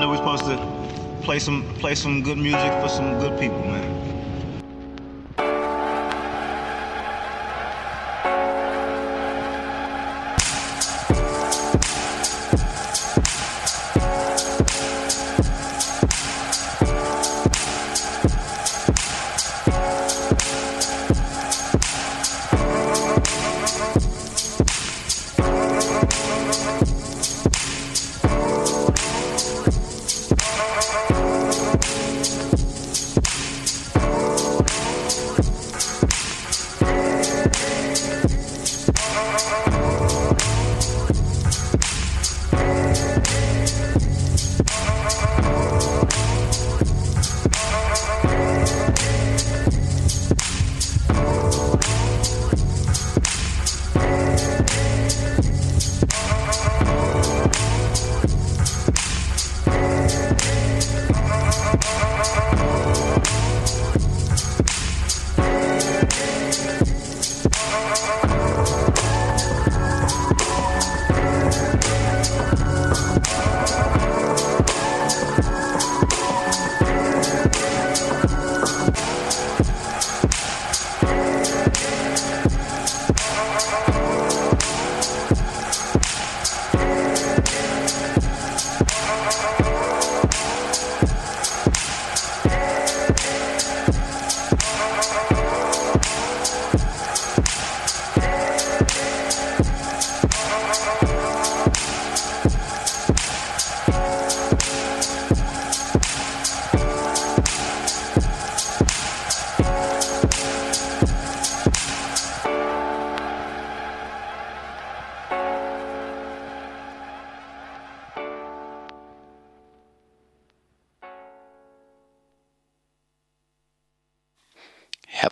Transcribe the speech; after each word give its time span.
knew 0.00 0.06
we 0.06 0.12
were 0.12 0.16
supposed 0.16 0.44
to 0.44 0.56
play 1.22 1.38
some 1.38 1.62
play 1.74 1.94
some 1.94 2.22
good 2.22 2.38
music 2.38 2.72
for 2.80 2.88
some 2.88 3.18
good 3.18 3.38
people, 3.38 3.58
man. 3.58 3.99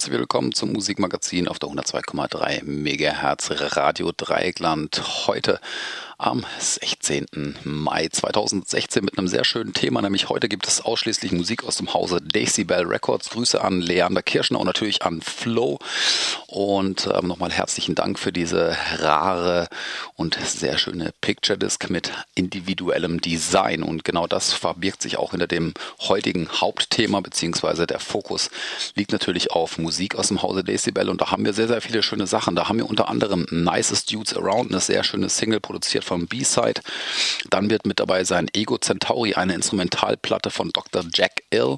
Herzlich 0.08 0.20
willkommen 0.20 0.54
zum 0.54 0.72
Musikmagazin 0.72 1.48
auf 1.48 1.58
der 1.58 1.68
102,3 1.68 2.64
MHz 2.64 3.76
Radio 3.76 4.10
Dreieckland. 4.16 5.26
Heute 5.26 5.60
am 6.18 6.44
16. 6.58 7.56
Mai 7.62 8.08
2016 8.08 9.04
mit 9.04 9.16
einem 9.16 9.28
sehr 9.28 9.44
schönen 9.44 9.72
Thema, 9.72 10.02
nämlich 10.02 10.28
heute 10.28 10.48
gibt 10.48 10.66
es 10.66 10.80
ausschließlich 10.80 11.30
Musik 11.30 11.62
aus 11.62 11.76
dem 11.76 11.94
Hause 11.94 12.20
Decibel 12.20 12.84
Records. 12.84 13.30
Grüße 13.30 13.62
an 13.62 13.80
Leander 13.80 14.22
Kirschner 14.22 14.58
und 14.58 14.66
natürlich 14.66 15.02
an 15.02 15.22
Flo. 15.22 15.78
Und 16.48 17.08
ähm, 17.14 17.28
nochmal 17.28 17.52
herzlichen 17.52 17.94
Dank 17.94 18.18
für 18.18 18.32
diese 18.32 18.76
rare 18.96 19.68
und 20.16 20.36
sehr 20.44 20.76
schöne 20.76 21.12
Picture 21.20 21.56
Disc 21.56 21.88
mit 21.88 22.10
individuellem 22.34 23.20
Design. 23.20 23.84
Und 23.84 24.02
genau 24.04 24.26
das 24.26 24.52
verbirgt 24.52 25.02
sich 25.02 25.18
auch 25.18 25.30
hinter 25.30 25.46
dem 25.46 25.72
heutigen 26.00 26.48
Hauptthema, 26.48 27.20
beziehungsweise 27.20 27.86
der 27.86 28.00
Fokus 28.00 28.50
liegt 28.96 29.12
natürlich 29.12 29.52
auf 29.52 29.78
Musik 29.78 30.16
aus 30.16 30.28
dem 30.28 30.42
Hause 30.42 30.64
Decibel. 30.64 31.10
Und 31.10 31.20
da 31.20 31.30
haben 31.30 31.44
wir 31.44 31.52
sehr, 31.52 31.68
sehr 31.68 31.80
viele 31.80 32.02
schöne 32.02 32.26
Sachen. 32.26 32.56
Da 32.56 32.68
haben 32.68 32.78
wir 32.78 32.90
unter 32.90 33.08
anderem 33.08 33.46
Nicest 33.50 34.12
Dudes 34.12 34.36
Around, 34.36 34.72
eine 34.72 34.80
sehr 34.80 35.04
schöne 35.04 35.28
Single 35.28 35.60
produziert 35.60 36.07
vom 36.08 36.26
B-Side. 36.26 36.80
Dann 37.50 37.70
wird 37.70 37.86
mit 37.86 38.00
dabei 38.00 38.24
sein 38.24 38.48
Ego 38.52 38.78
Centauri, 38.78 39.34
eine 39.34 39.54
Instrumentalplatte 39.54 40.50
von 40.50 40.70
Dr. 40.70 41.04
Jack 41.12 41.42
Ill. 41.50 41.76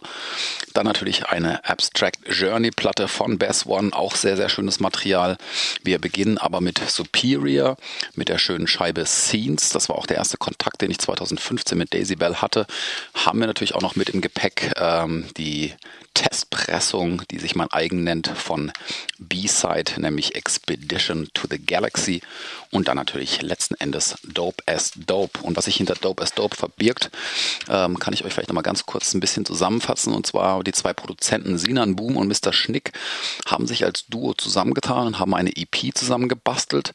Dann 0.72 0.86
natürlich 0.86 1.26
eine 1.26 1.64
Abstract 1.64 2.18
Journey 2.28 2.70
Platte 2.70 3.08
von 3.08 3.38
Bass 3.38 3.66
One, 3.66 3.92
auch 3.92 4.14
sehr, 4.14 4.36
sehr 4.36 4.48
schönes 4.48 4.80
Material. 4.80 5.36
Wir 5.82 5.98
beginnen 5.98 6.38
aber 6.38 6.60
mit 6.60 6.78
Superior, 6.78 7.76
mit 8.14 8.28
der 8.28 8.38
schönen 8.38 8.66
Scheibe 8.66 9.04
Scenes. 9.04 9.70
Das 9.70 9.88
war 9.88 9.96
auch 9.96 10.06
der 10.06 10.18
erste 10.18 10.36
Kontakt, 10.36 10.80
den 10.80 10.90
ich 10.90 10.98
2015 10.98 11.76
mit 11.76 11.92
Daisy 11.92 12.16
Bell 12.16 12.36
hatte. 12.36 12.66
Haben 13.14 13.40
wir 13.40 13.46
natürlich 13.46 13.74
auch 13.74 13.82
noch 13.82 13.96
mit 13.96 14.10
im 14.10 14.20
Gepäck 14.20 14.72
ähm, 14.76 15.26
die 15.36 15.74
Testpressung, 16.14 17.22
die 17.30 17.38
sich 17.38 17.54
mein 17.54 17.70
eigen 17.70 18.04
nennt, 18.04 18.28
von 18.28 18.72
B-Side, 19.18 20.00
nämlich 20.00 20.34
Expedition 20.34 21.28
to 21.34 21.46
the 21.48 21.58
Galaxy. 21.58 22.20
Und 22.70 22.88
dann 22.88 22.96
natürlich 22.96 23.42
letzten 23.42 23.74
Endes 23.76 24.16
Dope 24.22 24.62
as 24.66 24.92
Dope. 24.94 25.40
Und 25.42 25.56
was 25.56 25.64
sich 25.64 25.76
hinter 25.76 25.94
Dope 25.94 26.22
as 26.22 26.34
Dope 26.34 26.56
verbirgt, 26.56 27.10
ähm, 27.68 27.98
kann 27.98 28.12
ich 28.12 28.24
euch 28.24 28.32
vielleicht 28.32 28.48
nochmal 28.48 28.62
ganz 28.62 28.86
kurz 28.86 29.14
ein 29.14 29.20
bisschen 29.20 29.44
zusammenfassen. 29.44 30.12
Und 30.12 30.26
zwar 30.26 30.62
die 30.62 30.72
zwei 30.72 30.92
Produzenten 30.92 31.58
Sinan 31.58 31.96
Boom 31.96 32.16
und 32.16 32.28
Mr. 32.28 32.52
Schnick 32.52 32.92
haben 33.46 33.66
sich 33.66 33.84
als 33.84 34.06
Duo 34.06 34.34
zusammengetan 34.34 35.06
und 35.06 35.18
haben 35.18 35.34
eine 35.34 35.56
EP 35.56 35.94
zusammengebastelt, 35.94 36.92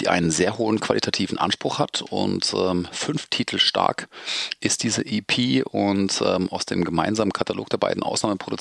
die 0.00 0.08
einen 0.08 0.30
sehr 0.30 0.58
hohen 0.58 0.80
qualitativen 0.80 1.38
Anspruch 1.38 1.78
hat. 1.78 2.02
Und 2.02 2.52
ähm, 2.54 2.88
fünf 2.92 3.28
Titel 3.28 3.58
stark 3.58 4.08
ist 4.60 4.82
diese 4.82 5.04
EP. 5.06 5.64
Und 5.66 6.22
ähm, 6.24 6.50
aus 6.50 6.66
dem 6.66 6.84
gemeinsamen 6.84 7.32
Katalog 7.32 7.70
der 7.70 7.78
beiden 7.78 8.02
Ausnahmeproduzenten 8.02 8.53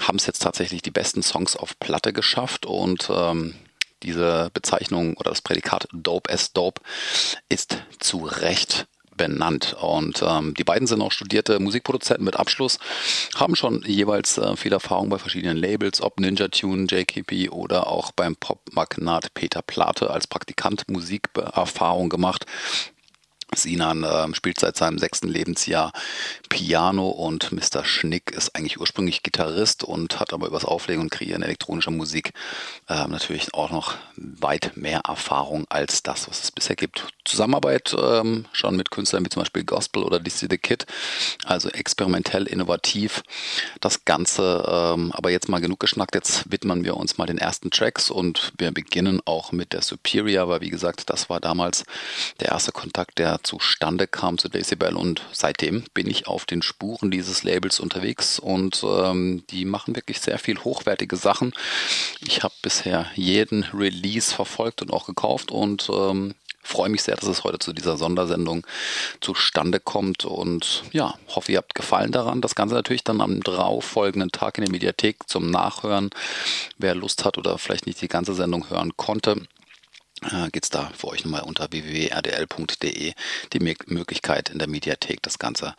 haben 0.00 0.16
es 0.16 0.26
jetzt 0.26 0.42
tatsächlich 0.42 0.82
die 0.82 0.90
besten 0.90 1.22
Songs 1.22 1.56
auf 1.56 1.78
Platte 1.78 2.12
geschafft. 2.12 2.66
Und 2.66 3.10
ähm, 3.10 3.54
diese 4.02 4.50
Bezeichnung 4.52 5.16
oder 5.16 5.30
das 5.30 5.42
Prädikat 5.42 5.88
Dope 5.92 6.32
as 6.32 6.52
Dope 6.52 6.80
ist 7.48 7.78
zu 7.98 8.24
Recht 8.24 8.86
benannt. 9.16 9.76
Und 9.80 10.22
ähm, 10.26 10.54
die 10.54 10.64
beiden 10.64 10.86
sind 10.86 11.00
auch 11.00 11.12
studierte 11.12 11.60
Musikproduzenten 11.60 12.24
mit 12.24 12.36
Abschluss, 12.36 12.78
haben 13.36 13.56
schon 13.56 13.82
jeweils 13.86 14.38
äh, 14.38 14.56
viel 14.56 14.72
Erfahrung 14.72 15.08
bei 15.08 15.18
verschiedenen 15.18 15.56
Labels, 15.56 16.00
ob 16.00 16.18
Ninja 16.20 16.48
Tune, 16.48 16.86
JKP 16.88 17.50
oder 17.50 17.86
auch 17.86 18.12
beim 18.12 18.36
Pop-Magnat 18.36 19.32
Peter 19.34 19.62
Plate 19.62 20.10
als 20.10 20.26
Praktikant 20.26 20.88
Musikerfahrung 20.88 22.08
gemacht. 22.08 22.46
Sinan 23.56 24.04
äh, 24.04 24.34
spielt 24.34 24.58
seit 24.58 24.76
seinem 24.76 24.98
sechsten 24.98 25.28
Lebensjahr 25.28 25.92
Piano 26.48 27.08
und 27.08 27.52
Mr. 27.52 27.84
Schnick 27.84 28.30
ist 28.30 28.54
eigentlich 28.54 28.80
ursprünglich 28.80 29.22
Gitarrist 29.22 29.84
und 29.84 30.20
hat 30.20 30.32
aber 30.32 30.46
übers 30.46 30.64
Auflegen 30.64 31.02
und 31.02 31.10
Kreieren 31.10 31.42
elektronischer 31.42 31.90
Musik 31.90 32.32
äh, 32.88 33.06
natürlich 33.08 33.54
auch 33.54 33.70
noch 33.70 33.94
weit 34.16 34.76
mehr 34.76 35.00
Erfahrung 35.00 35.66
als 35.68 36.02
das, 36.02 36.28
was 36.28 36.42
es 36.42 36.50
bisher 36.50 36.76
gibt. 36.76 37.08
Zusammenarbeit 37.24 37.94
ähm, 37.98 38.44
schon 38.52 38.76
mit 38.76 38.90
Künstlern 38.90 39.24
wie 39.24 39.30
zum 39.30 39.42
Beispiel 39.42 39.64
Gospel 39.64 40.02
oder 40.02 40.20
DC 40.20 40.46
The 40.50 40.58
Kid, 40.58 40.86
also 41.44 41.68
experimentell, 41.70 42.46
innovativ. 42.46 43.22
Das 43.80 44.04
Ganze, 44.04 44.64
ähm, 44.68 45.12
aber 45.12 45.30
jetzt 45.30 45.48
mal 45.48 45.60
genug 45.60 45.80
geschnackt, 45.80 46.14
jetzt 46.14 46.50
widmen 46.50 46.84
wir 46.84 46.96
uns 46.96 47.18
mal 47.18 47.26
den 47.26 47.38
ersten 47.38 47.70
Tracks 47.70 48.10
und 48.10 48.52
wir 48.58 48.72
beginnen 48.72 49.20
auch 49.24 49.52
mit 49.52 49.72
der 49.72 49.82
Superior, 49.82 50.48
weil 50.48 50.60
wie 50.60 50.70
gesagt, 50.70 51.10
das 51.10 51.30
war 51.30 51.40
damals 51.40 51.84
der 52.40 52.48
erste 52.48 52.72
Kontakt, 52.72 53.18
der 53.18 53.42
zustande 53.44 54.06
kam 54.06 54.38
zu 54.38 54.48
Decibel 54.48 54.96
und 54.96 55.22
seitdem 55.32 55.84
bin 55.94 56.08
ich 56.08 56.26
auf 56.26 56.46
den 56.46 56.62
Spuren 56.62 57.10
dieses 57.10 57.42
Labels 57.42 57.80
unterwegs 57.80 58.38
und 58.38 58.84
ähm, 58.84 59.44
die 59.50 59.64
machen 59.64 59.94
wirklich 59.94 60.20
sehr 60.20 60.38
viel 60.38 60.58
hochwertige 60.58 61.16
Sachen. 61.16 61.52
Ich 62.20 62.42
habe 62.42 62.54
bisher 62.62 63.06
jeden 63.14 63.64
Release 63.72 64.34
verfolgt 64.34 64.82
und 64.82 64.92
auch 64.92 65.06
gekauft 65.06 65.50
und 65.50 65.88
ähm, 65.92 66.34
freue 66.64 66.88
mich 66.88 67.02
sehr, 67.02 67.16
dass 67.16 67.28
es 67.28 67.44
heute 67.44 67.58
zu 67.58 67.72
dieser 67.72 67.96
Sondersendung 67.96 68.66
zustande 69.20 69.78
kommt 69.78 70.24
und 70.24 70.82
ja, 70.92 71.14
hoffe, 71.28 71.52
ihr 71.52 71.58
habt 71.58 71.74
Gefallen 71.74 72.10
daran. 72.10 72.40
Das 72.40 72.54
Ganze 72.54 72.74
natürlich 72.74 73.04
dann 73.04 73.20
am 73.20 73.42
darauf 73.42 73.84
folgenden 73.84 74.32
Tag 74.32 74.58
in 74.58 74.64
der 74.64 74.72
Mediathek 74.72 75.28
zum 75.28 75.50
Nachhören. 75.50 76.10
Wer 76.78 76.94
Lust 76.94 77.24
hat 77.24 77.38
oder 77.38 77.58
vielleicht 77.58 77.86
nicht 77.86 78.00
die 78.00 78.08
ganze 78.08 78.34
Sendung 78.34 78.70
hören 78.70 78.96
konnte, 78.96 79.36
äh, 80.32 80.50
geht 80.50 80.64
es 80.64 80.70
da 80.70 80.90
für 80.96 81.08
euch 81.08 81.24
nochmal 81.24 81.42
unter 81.42 81.70
www.rdl.de 81.70 83.12
die 83.52 83.76
Möglichkeit 83.86 84.50
in 84.50 84.58
der 84.58 84.68
Mediathek 84.68 85.22
das 85.22 85.38
Ganze 85.38 85.74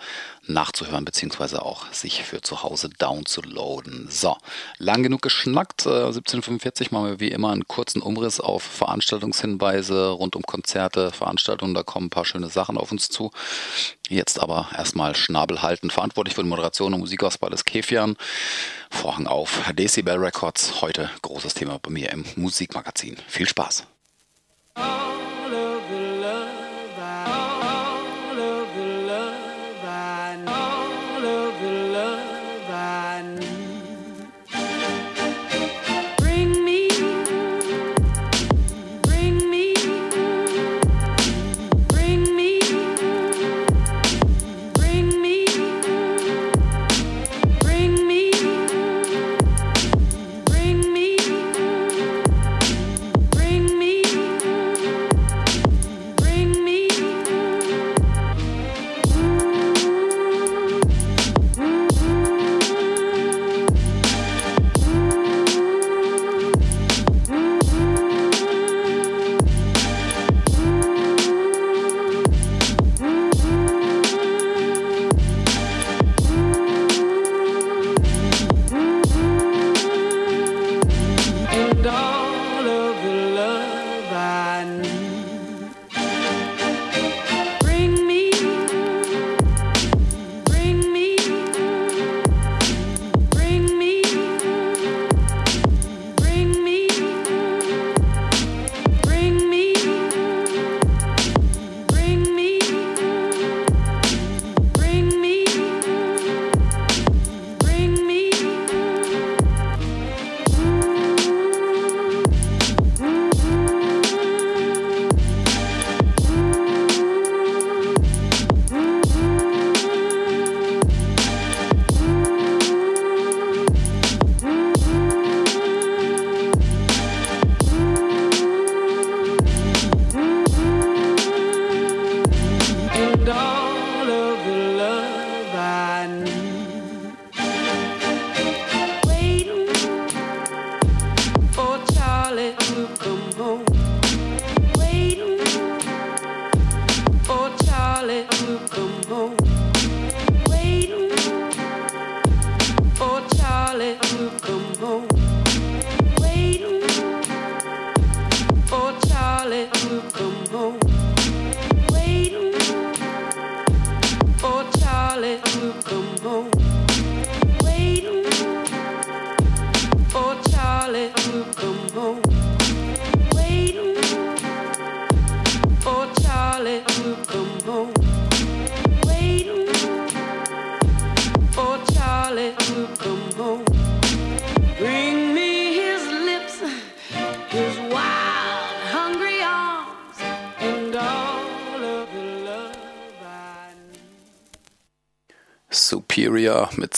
nachzuhören 0.48 1.06
beziehungsweise 1.06 1.62
auch 1.62 1.92
sich 1.92 2.24
für 2.24 2.42
zu 2.42 2.64
Hause 2.64 2.90
downzuladen. 2.90 4.08
So, 4.10 4.38
lang 4.78 5.04
genug 5.04 5.22
geschnackt. 5.22 5.86
Äh, 5.86 6.08
1745 6.08 6.92
machen 6.92 7.10
wir 7.10 7.20
wie 7.20 7.32
immer 7.32 7.52
einen 7.52 7.68
kurzen 7.68 8.02
Umriss 8.02 8.40
auf 8.40 8.64
Veranstaltungshinweise 8.64 10.10
rund 10.10 10.36
um 10.36 10.44
Konzerte, 10.44 11.12
Veranstaltungen. 11.12 11.74
Da 11.74 11.84
kommen 11.84 12.08
ein 12.08 12.12
paar 12.12 12.26
schöne 12.26 12.50
Sachen 12.50 12.78
auf 12.78 12.92
uns 12.92 13.10
zu. 13.10 13.32
Jetzt 14.08 14.40
aber 14.40 14.70
erstmal 14.76 15.16
Schnabel 15.16 15.62
halten. 15.62 15.90
Verantwortlich 15.90 16.36
für 16.36 16.44
die 16.44 16.50
Moderation 16.50 16.94
und 16.94 17.00
Musikauswahl 17.00 17.54
ist 17.54 17.66
Kefian. 17.66 18.16
Vorhang 18.90 19.28
auf. 19.28 19.62
Decibel 19.74 20.18
Records. 20.18 20.82
Heute 20.82 21.10
großes 21.22 21.56
Thema 21.56 21.80
bei 21.80 21.90
mir 21.90 22.12
im 22.12 22.26
Musikmagazin. 22.36 23.18
Viel 23.28 23.48
Spaß. 23.48 23.95
Superior 24.78 25.25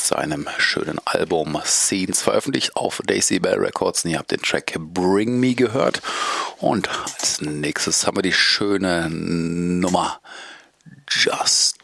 seinem 0.08 0.48
schönen 0.58 1.00
Album 1.06 1.60
Scenes 1.66 2.22
veröffentlicht 2.22 2.76
auf 2.76 3.02
Daisy 3.06 3.40
Bell 3.40 3.60
Records. 3.60 4.06
Und 4.06 4.12
ihr 4.12 4.20
habt 4.20 4.32
den 4.32 4.42
Track 4.42 4.76
Bring 4.80 5.40
Me 5.40 5.54
gehört. 5.54 6.02
Und 6.60 6.90
als 7.04 7.42
nächstes 7.42 8.08
haben 8.08 8.18
wir 8.18 8.22
die 8.22 8.34
schöne 8.34 9.10
Nummer 9.10 10.20
Just 11.10 11.77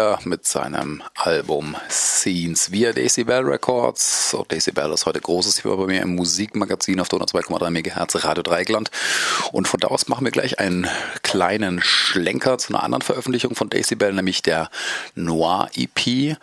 Superior 0.00 0.18
mit 0.24 0.46
seinem 0.46 1.02
Album 1.14 1.76
Scenes 1.90 2.72
via 2.72 2.92
Decibel 2.92 3.40
Records. 3.44 4.30
So, 4.30 4.44
Decibel 4.44 4.92
ist 4.92 5.04
heute 5.04 5.20
großes 5.20 5.56
Thema 5.56 5.76
bei 5.76 5.86
mir 5.86 6.00
im 6.00 6.14
Musikmagazin 6.14 7.00
auf 7.00 7.08
der 7.08 7.18
102,3 7.18 7.70
MHz 7.70 8.24
Radio 8.24 8.42
Dreigland. 8.42 8.90
Und 9.52 9.68
von 9.68 9.78
da 9.78 9.88
aus 9.88 10.08
machen 10.08 10.24
wir 10.24 10.30
gleich 10.30 10.58
einen 10.58 10.88
kleinen 11.22 11.82
Schlenker 11.82 12.56
zu 12.56 12.72
einer 12.72 12.82
anderen 12.82 13.02
Veröffentlichung 13.02 13.54
von 13.54 13.68
Decibel, 13.68 14.12
nämlich 14.12 14.42
der 14.42 14.70
Noir 15.14 15.68
EP 15.74 16.36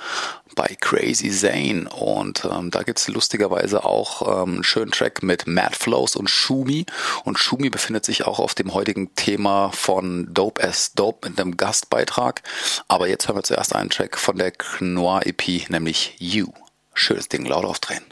bei 0.55 0.75
Crazy 0.79 1.29
Zane. 1.29 1.89
Und 1.89 2.47
ähm, 2.51 2.71
da 2.71 2.83
gibt's 2.83 3.07
lustigerweise 3.07 3.85
auch 3.85 4.43
ähm, 4.43 4.55
einen 4.55 4.63
schönen 4.63 4.91
Track 4.91 5.23
mit 5.23 5.47
Mad 5.47 5.75
Flows 5.75 6.15
und 6.15 6.29
Shumi. 6.29 6.85
Und 7.23 7.39
Shumi 7.39 7.69
befindet 7.69 8.05
sich 8.05 8.25
auch 8.25 8.39
auf 8.39 8.55
dem 8.55 8.73
heutigen 8.73 9.13
Thema 9.15 9.71
von 9.71 10.33
Dope 10.33 10.63
as 10.63 10.93
Dope 10.93 11.29
mit 11.29 11.39
einem 11.39 11.57
Gastbeitrag. 11.57 12.41
Aber 12.87 13.07
jetzt 13.07 13.27
hören 13.27 13.37
wir 13.37 13.43
zuerst 13.43 13.75
einen 13.75 13.89
Track 13.89 14.17
von 14.17 14.37
der 14.37 14.53
Noir 14.79 15.21
EP, 15.25 15.69
nämlich 15.69 16.15
You. 16.19 16.47
Schönes 16.93 17.29
Ding, 17.29 17.45
laut 17.45 17.65
aufdrehen. 17.65 18.03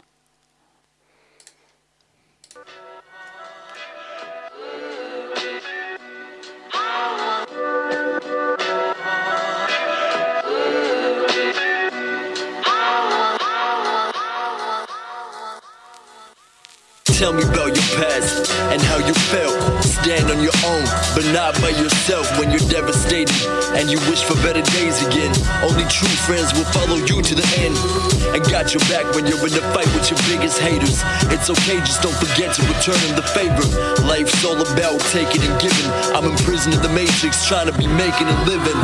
Tell 17.16 17.32
me 17.32 17.48
about 17.48 17.72
your 17.72 17.88
past 17.96 18.52
and 18.68 18.76
how 18.92 19.00
you 19.00 19.14
felt. 19.32 19.56
Stand 19.80 20.28
on 20.28 20.44
your 20.44 20.52
own, 20.68 20.84
but 21.16 21.24
not 21.32 21.56
by 21.64 21.72
yourself 21.72 22.28
when 22.38 22.52
you're 22.52 22.68
devastated 22.68 23.32
and 23.72 23.88
you 23.88 23.96
wish 24.12 24.20
for 24.20 24.36
better 24.44 24.60
days 24.76 25.00
again. 25.00 25.32
Only 25.64 25.88
true 25.88 26.12
friends 26.28 26.52
will 26.52 26.68
follow 26.76 27.00
you 27.08 27.24
to 27.24 27.34
the 27.34 27.48
end 27.56 27.72
and 28.36 28.44
got 28.52 28.76
your 28.76 28.84
back 28.92 29.08
when 29.16 29.24
you're 29.24 29.40
in 29.48 29.56
a 29.56 29.64
fight 29.72 29.88
with 29.96 30.12
your 30.12 30.20
biggest 30.28 30.60
haters. 30.60 31.00
It's 31.32 31.48
okay, 31.48 31.80
just 31.88 32.04
don't 32.04 32.12
forget 32.20 32.52
to 32.52 32.60
return 32.68 33.00
them 33.08 33.16
the 33.16 33.24
favor. 33.32 33.64
Life's 34.04 34.44
all 34.44 34.60
about 34.60 35.00
taking 35.08 35.40
and 35.40 35.56
giving. 35.56 35.88
I'm 36.12 36.28
imprisoned 36.28 36.76
in 36.76 36.82
the 36.84 36.92
matrix, 36.92 37.48
trying 37.48 37.72
to 37.72 37.76
be 37.80 37.88
making 37.96 38.28
a 38.28 38.36
living. 38.44 38.76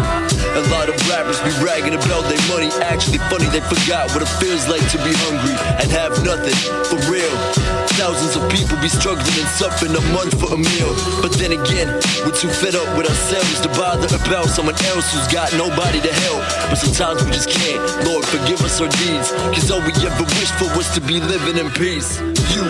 A 0.56 0.64
lot 0.72 0.88
of 0.88 0.96
rappers 1.04 1.36
be 1.44 1.52
bragging 1.60 1.92
about 1.92 2.24
their 2.32 2.40
money. 2.48 2.72
Actually, 2.80 3.20
funny, 3.28 3.52
they 3.52 3.60
forgot 3.60 4.08
what 4.16 4.24
it 4.24 4.32
feels 4.40 4.64
like 4.72 4.84
to 4.88 4.98
be 5.04 5.12
hungry 5.28 5.52
and 5.84 5.92
have 5.92 6.16
nothing. 6.24 6.56
For 6.88 6.96
real. 7.12 7.81
Thousands 8.00 8.36
of 8.36 8.48
people 8.50 8.80
be 8.80 8.88
struggling 8.88 9.36
and 9.36 9.50
suffering 9.52 9.92
a 9.94 10.00
month 10.16 10.32
for 10.40 10.54
a 10.54 10.58
meal. 10.58 10.90
But 11.20 11.32
then 11.36 11.52
again, 11.52 11.88
we're 12.24 12.34
too 12.34 12.48
fed 12.48 12.74
up 12.74 12.88
with 12.96 13.06
ourselves 13.06 13.60
to 13.60 13.68
bother 13.76 14.08
about 14.16 14.48
someone 14.48 14.74
else 14.88 15.12
who's 15.12 15.28
got 15.28 15.52
nobody 15.54 16.00
to 16.00 16.12
help. 16.24 16.42
But 16.72 16.80
sometimes 16.80 17.22
we 17.24 17.30
just 17.30 17.50
can't. 17.50 17.80
Lord, 18.08 18.24
forgive 18.24 18.64
us 18.64 18.80
our 18.80 18.88
deeds. 18.88 19.30
Cause 19.52 19.70
all 19.70 19.84
we 19.84 19.92
ever 20.02 20.24
wished 20.40 20.56
for 20.56 20.72
was 20.76 20.88
to 20.96 21.00
be 21.00 21.20
living 21.20 21.58
in 21.60 21.70
peace. 21.72 22.18
You 22.56 22.64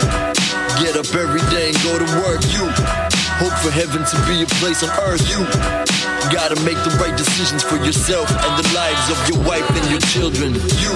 get 0.83 0.99
up 0.99 1.09
every 1.15 1.43
day 1.55 1.71
and 1.71 1.79
go 1.87 1.97
to 1.97 2.09
work. 2.27 2.43
You 2.51 2.67
hope 3.39 3.55
for 3.63 3.71
heaven 3.71 4.03
to 4.03 4.17
be 4.27 4.43
a 4.43 4.49
place 4.59 4.83
on 4.83 4.91
earth. 5.07 5.23
You 5.31 5.47
gotta 6.35 6.59
make 6.67 6.79
the 6.83 6.95
right 6.99 7.17
decisions 7.17 7.63
for 7.63 7.77
yourself 7.77 8.29
and 8.31 8.53
the 8.59 8.69
lives 8.75 9.07
of 9.11 9.19
your 9.31 9.41
wife 9.47 9.69
and 9.71 9.87
your 9.91 10.03
children. 10.13 10.55
You 10.83 10.93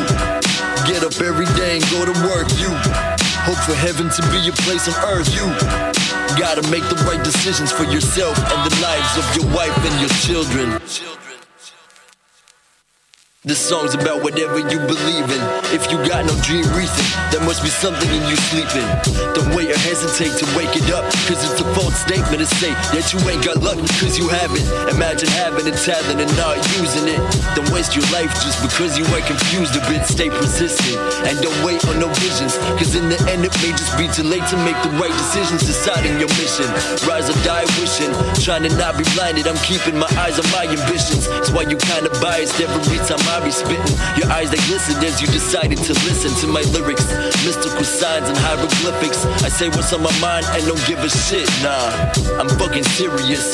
get 0.85 1.07
up 1.07 1.17
every 1.23 1.47
day 1.55 1.79
and 1.79 1.85
go 1.91 2.05
to 2.05 2.15
work. 2.27 2.47
You 2.59 3.16
Hope 3.47 3.59
for 3.59 3.77
heaven 3.77 4.11
to 4.11 4.23
be 4.33 4.49
a 4.49 4.53
place 4.67 4.89
on 4.89 4.95
earth. 5.09 5.33
You 5.33 5.47
gotta 6.37 6.69
make 6.69 6.83
the 6.89 6.97
right 7.07 7.23
decisions 7.23 7.71
for 7.71 7.85
yourself 7.85 8.37
and 8.37 8.71
the 8.71 8.75
lives 8.83 9.17
of 9.17 9.37
your 9.37 9.55
wife 9.55 9.77
and 9.87 10.01
your 10.01 10.11
children. 10.19 11.26
This 13.47 13.63
song's 13.63 13.95
about 13.95 14.27
whatever 14.27 14.59
you 14.59 14.83
believe 14.91 15.31
in. 15.31 15.43
If 15.71 15.87
you 15.87 16.03
got 16.03 16.27
no 16.27 16.35
dream 16.43 16.67
reason, 16.75 17.07
there 17.31 17.39
must 17.47 17.63
be 17.63 17.71
something 17.71 18.11
in 18.11 18.27
you 18.27 18.35
sleeping. 18.51 18.83
Don't 19.39 19.55
wait 19.55 19.71
or 19.71 19.79
hesitate 19.87 20.35
to 20.43 20.47
wake 20.59 20.75
it 20.75 20.91
up, 20.91 21.07
cause 21.31 21.39
it's 21.47 21.63
a 21.63 21.67
false 21.79 21.95
statement 21.95 22.43
to 22.43 22.49
say 22.59 22.75
that 22.91 23.07
you 23.15 23.23
ain't 23.31 23.47
got 23.47 23.63
luck, 23.63 23.79
cause 24.03 24.19
you 24.19 24.27
haven't. 24.27 24.67
Imagine 24.91 25.31
having 25.31 25.63
a 25.63 25.75
talent 25.79 26.19
and 26.19 26.33
not 26.35 26.59
using 26.83 27.07
it. 27.07 27.23
Don't 27.55 27.71
waste 27.71 27.95
your 27.95 28.03
life 28.11 28.35
just 28.43 28.59
because 28.67 28.99
you 28.99 29.07
ain't 29.15 29.31
confused 29.31 29.79
a 29.79 29.83
bit. 29.87 30.03
Stay 30.11 30.27
persistent 30.27 30.99
and 31.23 31.39
don't 31.39 31.55
wait 31.63 31.79
on 31.87 32.03
no 32.03 32.11
visions, 32.19 32.59
cause 32.83 32.99
in 32.99 33.07
the 33.07 33.19
end 33.31 33.47
it 33.47 33.55
may 33.63 33.71
just 33.71 33.95
be 33.95 34.11
too 34.11 34.27
late 34.27 34.43
to 34.51 34.59
make 34.67 34.75
the 34.83 34.91
right 34.99 35.15
decisions, 35.23 35.63
deciding 35.63 36.19
your 36.19 36.35
mission. 36.35 36.67
Rise 37.07 37.31
or 37.31 37.39
die 37.47 37.63
wishing, 37.79 38.11
trying 38.43 38.67
to 38.67 38.75
not 38.75 38.99
be 38.99 39.07
blinded. 39.15 39.47
I'm 39.47 39.61
keeping 39.63 39.95
my 39.95 40.11
eyes 40.19 40.35
on 40.35 40.51
my 40.51 40.67
ambitions. 40.67 41.31
That's 41.31 41.55
why 41.55 41.63
you 41.71 41.79
kinda 41.79 42.11
biased 42.19 42.59
every 42.59 42.99
time 43.07 43.23
I 43.31 43.36
I 43.37 43.45
be 43.45 43.51
spitting. 43.51 43.85
Your 44.17 44.33
eyes 44.33 44.49
they 44.49 44.57
glisten 44.65 44.97
as 45.05 45.21
you 45.21 45.29
decided 45.29 45.77
to 45.77 45.93
listen 46.09 46.33
to 46.41 46.47
my 46.49 46.65
lyrics. 46.73 47.05
Mystical 47.45 47.85
signs 47.85 48.33
and 48.33 48.39
hieroglyphics. 48.39 49.29
I 49.45 49.53
say 49.53 49.69
what's 49.69 49.93
on 49.93 50.01
my 50.01 50.15
mind 50.25 50.49
and 50.57 50.65
don't 50.65 50.81
give 50.89 51.05
a 51.05 51.11
shit. 51.13 51.45
Nah, 51.61 52.41
I'm 52.41 52.49
fucking 52.57 52.89
serious. 52.97 53.53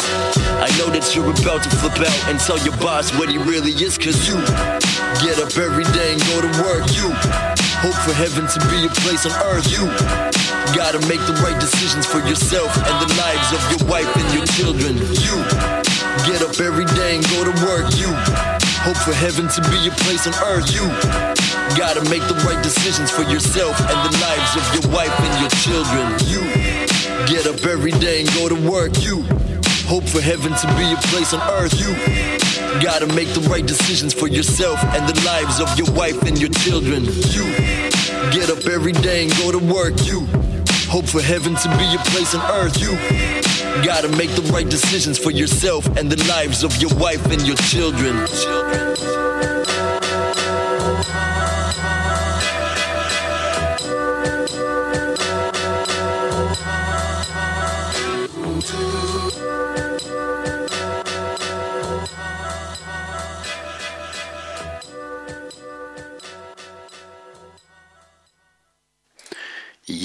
I 0.63 0.71
know 0.79 0.87
that 0.95 1.03
you're 1.19 1.27
about 1.27 1.67
to 1.67 1.71
flip 1.83 1.99
out 1.99 2.21
and 2.31 2.39
tell 2.39 2.63
your 2.63 2.79
boss 2.79 3.11
what 3.19 3.27
he 3.27 3.43
really 3.43 3.75
is, 3.75 3.99
cause 3.99 4.23
you 4.31 4.39
get 5.19 5.43
up 5.43 5.51
every 5.59 5.87
day 5.91 6.15
and 6.15 6.23
go 6.31 6.47
to 6.47 6.51
work. 6.63 6.87
You 6.95 7.11
hope 7.83 7.99
for 8.07 8.15
heaven 8.15 8.47
to 8.47 8.59
be 8.71 8.87
a 8.87 8.93
place 9.03 9.27
on 9.27 9.35
earth. 9.51 9.67
You 9.67 9.91
gotta 10.79 11.03
make 11.11 11.27
the 11.27 11.35
right 11.43 11.59
decisions 11.59 12.07
for 12.07 12.23
yourself 12.23 12.71
and 12.87 12.97
the 13.03 13.11
lives 13.19 13.51
of 13.51 13.63
your 13.75 13.83
wife 13.91 14.11
and 14.15 14.29
your 14.31 14.47
children. 14.55 14.95
You 15.27 15.43
get 16.23 16.39
up 16.39 16.55
every 16.63 16.87
day 16.95 17.19
and 17.19 17.27
go 17.35 17.51
to 17.51 17.55
work. 17.67 17.91
You 17.99 18.15
Hope 18.83 18.97
for 18.97 19.13
heaven 19.15 19.47
to 19.47 19.61
be 19.71 19.87
a 19.87 19.93
place 20.03 20.27
on 20.27 20.35
earth. 20.43 20.67
You 20.75 20.83
gotta 21.79 22.03
make 22.11 22.27
the 22.27 22.35
right 22.45 22.61
decisions 22.65 23.13
for 23.13 23.23
yourself 23.23 23.79
and 23.79 23.99
the 24.03 24.19
lives 24.19 24.57
of 24.59 24.65
your 24.75 24.93
wife 24.93 25.15
and 25.23 25.33
your 25.41 25.51
children. 25.63 26.11
You 26.27 26.43
get 27.31 27.47
up 27.47 27.65
every 27.65 27.93
day 27.93 28.23
and 28.23 28.29
go 28.35 28.49
to 28.49 28.59
work. 28.69 28.91
You 29.01 29.23
hope 29.87 30.03
for 30.03 30.21
heaven 30.21 30.53
to 30.53 30.67
be 30.75 30.91
a 30.91 30.97
place 31.15 31.33
on 31.33 31.41
earth. 31.63 31.79
You 31.79 31.95
gotta 32.83 33.07
make 33.15 33.29
the 33.35 33.47
right 33.49 33.65
decisions 33.65 34.13
for 34.13 34.27
yourself 34.27 34.83
and 34.83 35.09
the 35.09 35.15
lives 35.25 35.61
of 35.61 35.71
your 35.79 35.91
wife 35.95 36.21
and 36.23 36.41
your 36.41 36.51
children. 36.51 37.05
You 37.31 37.47
get 38.35 38.51
up 38.51 38.67
every 38.67 38.93
day 38.93 39.23
and 39.23 39.33
go 39.39 39.53
to 39.53 39.59
work. 39.63 39.95
You 40.05 40.27
hope 40.91 41.07
for 41.07 41.23
heaven 41.23 41.55
to 41.55 41.69
be 41.79 41.87
a 41.95 42.03
place 42.11 42.35
on 42.35 42.43
earth. 42.51 42.83
You 42.83 42.99
Gotta 43.81 44.09
make 44.17 44.31
the 44.31 44.43
right 44.53 44.69
decisions 44.69 45.19
for 45.19 45.31
yourself 45.31 45.87
and 45.97 46.11
the 46.11 46.23
lives 46.29 46.63
of 46.63 46.77
your 46.77 46.95
wife 46.97 47.25
and 47.33 47.41
your 47.47 47.57
children. 47.57 48.15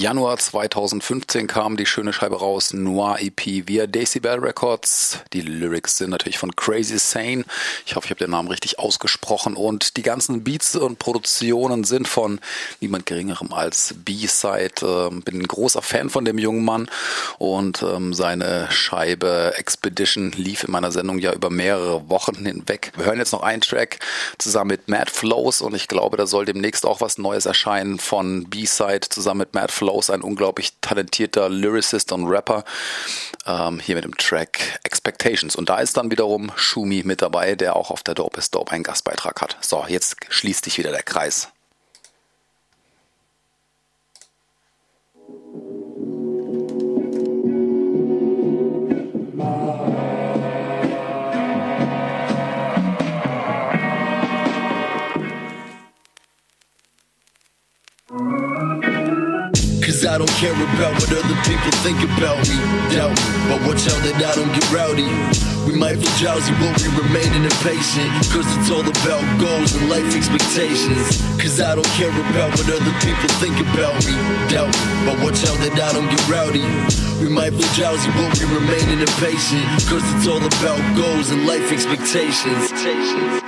Januar 0.08 0.38
2015 0.38 1.46
kam 1.48 1.76
die 1.76 1.84
schöne 1.84 2.14
Scheibe 2.14 2.38
raus, 2.38 2.72
Noir 2.72 3.18
EP 3.20 3.68
via 3.68 3.86
Decibel 3.86 4.38
Records. 4.38 5.18
Die 5.34 5.42
Lyrics 5.42 5.98
sind 5.98 6.08
natürlich 6.08 6.38
von 6.38 6.56
Crazy 6.56 6.98
Sane. 6.98 7.44
Ich 7.84 7.94
hoffe, 7.94 8.06
ich 8.06 8.10
habe 8.12 8.24
den 8.24 8.30
Namen 8.30 8.48
richtig 8.48 8.78
ausgesprochen. 8.78 9.54
Und 9.54 9.98
die 9.98 10.02
ganzen 10.02 10.44
Beats 10.44 10.76
und 10.76 10.98
Produktionen 10.98 11.84
sind 11.84 12.08
von 12.08 12.40
niemand 12.80 13.04
Geringerem 13.04 13.52
als 13.52 13.96
B-Side. 13.98 14.76
Ähm, 14.80 15.20
bin 15.20 15.40
ein 15.40 15.46
großer 15.46 15.82
Fan 15.82 16.08
von 16.08 16.24
dem 16.24 16.38
jungen 16.38 16.64
Mann. 16.64 16.88
Und 17.36 17.82
ähm, 17.82 18.14
seine 18.14 18.66
Scheibe 18.70 19.52
Expedition 19.58 20.32
lief 20.32 20.64
in 20.64 20.70
meiner 20.70 20.90
Sendung 20.90 21.18
ja 21.18 21.34
über 21.34 21.50
mehrere 21.50 22.08
Wochen 22.08 22.46
hinweg. 22.46 22.92
Wir 22.96 23.04
hören 23.04 23.18
jetzt 23.18 23.32
noch 23.32 23.42
einen 23.42 23.60
Track 23.60 23.98
zusammen 24.38 24.68
mit 24.68 24.88
Mad 24.88 25.10
Flows. 25.10 25.60
Und 25.60 25.74
ich 25.74 25.86
glaube, 25.86 26.16
da 26.16 26.26
soll 26.26 26.46
demnächst 26.46 26.86
auch 26.86 27.02
was 27.02 27.18
Neues 27.18 27.44
erscheinen 27.44 27.98
von 27.98 28.48
B-Side 28.48 29.10
zusammen 29.10 29.40
mit 29.40 29.52
Mad 29.52 29.68
Matt 29.68 29.72
Flows, 29.98 30.10
ein 30.10 30.22
unglaublich 30.22 30.72
talentierter 30.80 31.48
Lyricist 31.48 32.12
und 32.12 32.26
Rapper, 32.26 32.64
ähm, 33.46 33.80
hier 33.80 33.96
mit 33.96 34.04
dem 34.04 34.16
Track 34.16 34.80
Expectations. 34.84 35.56
Und 35.56 35.68
da 35.68 35.78
ist 35.78 35.96
dann 35.96 36.10
wiederum 36.10 36.52
Shumi 36.56 37.02
mit 37.04 37.22
dabei, 37.22 37.54
der 37.54 37.76
auch 37.76 37.90
auf 37.90 38.02
der 38.02 38.14
Dope 38.14 38.38
is 38.38 38.50
Dope 38.50 38.72
einen 38.72 38.84
Gastbeitrag 38.84 39.40
hat. 39.40 39.56
So, 39.60 39.84
jetzt 39.88 40.16
schließt 40.28 40.64
sich 40.64 40.78
wieder 40.78 40.92
der 40.92 41.02
Kreis. 41.02 41.48
I 59.88 60.18
don't 60.18 60.28
care 60.36 60.52
about 60.52 60.92
what 61.00 61.08
other 61.08 61.38
people 61.48 61.72
think 61.80 61.96
about 62.04 62.36
me. 62.44 62.60
Doubt 62.92 63.16
but 63.48 63.56
watch 63.64 63.88
out 63.88 63.96
that 64.04 64.20
I 64.20 64.36
don't 64.36 64.52
get 64.52 64.68
rowdy. 64.68 65.08
We 65.64 65.80
might 65.80 65.96
feel 65.96 66.12
drowsy, 66.20 66.52
but 66.60 66.76
we 66.76 66.92
remaining 66.92 67.48
impatient. 67.48 68.12
Cause 68.28 68.44
it's 68.60 68.68
all 68.68 68.84
about 68.84 69.24
goals 69.40 69.72
and 69.72 69.88
life 69.88 70.12
expectations. 70.12 71.24
Cause 71.40 71.56
I 71.64 71.72
don't 71.72 71.88
care 71.96 72.12
about 72.12 72.52
what 72.52 72.68
other 72.68 72.94
people 73.00 73.32
think 73.40 73.56
about 73.64 73.96
me. 74.04 74.12
Doubt 74.52 74.68
but 75.08 75.16
watch 75.24 75.40
out 75.48 75.56
that 75.64 75.72
I 75.80 75.88
don't 75.96 76.12
get 76.12 76.20
rowdy. 76.28 76.68
We 77.24 77.32
might 77.32 77.56
feel 77.56 77.72
drowsy, 77.72 78.12
but 78.12 78.28
we 78.36 78.44
remaining 78.44 79.00
impatient. 79.00 79.64
Cause 79.88 80.04
it's 80.20 80.28
all 80.28 80.44
about 80.44 80.84
goals 81.00 81.32
and 81.32 81.48
life 81.48 81.72
expectations. 81.72 83.47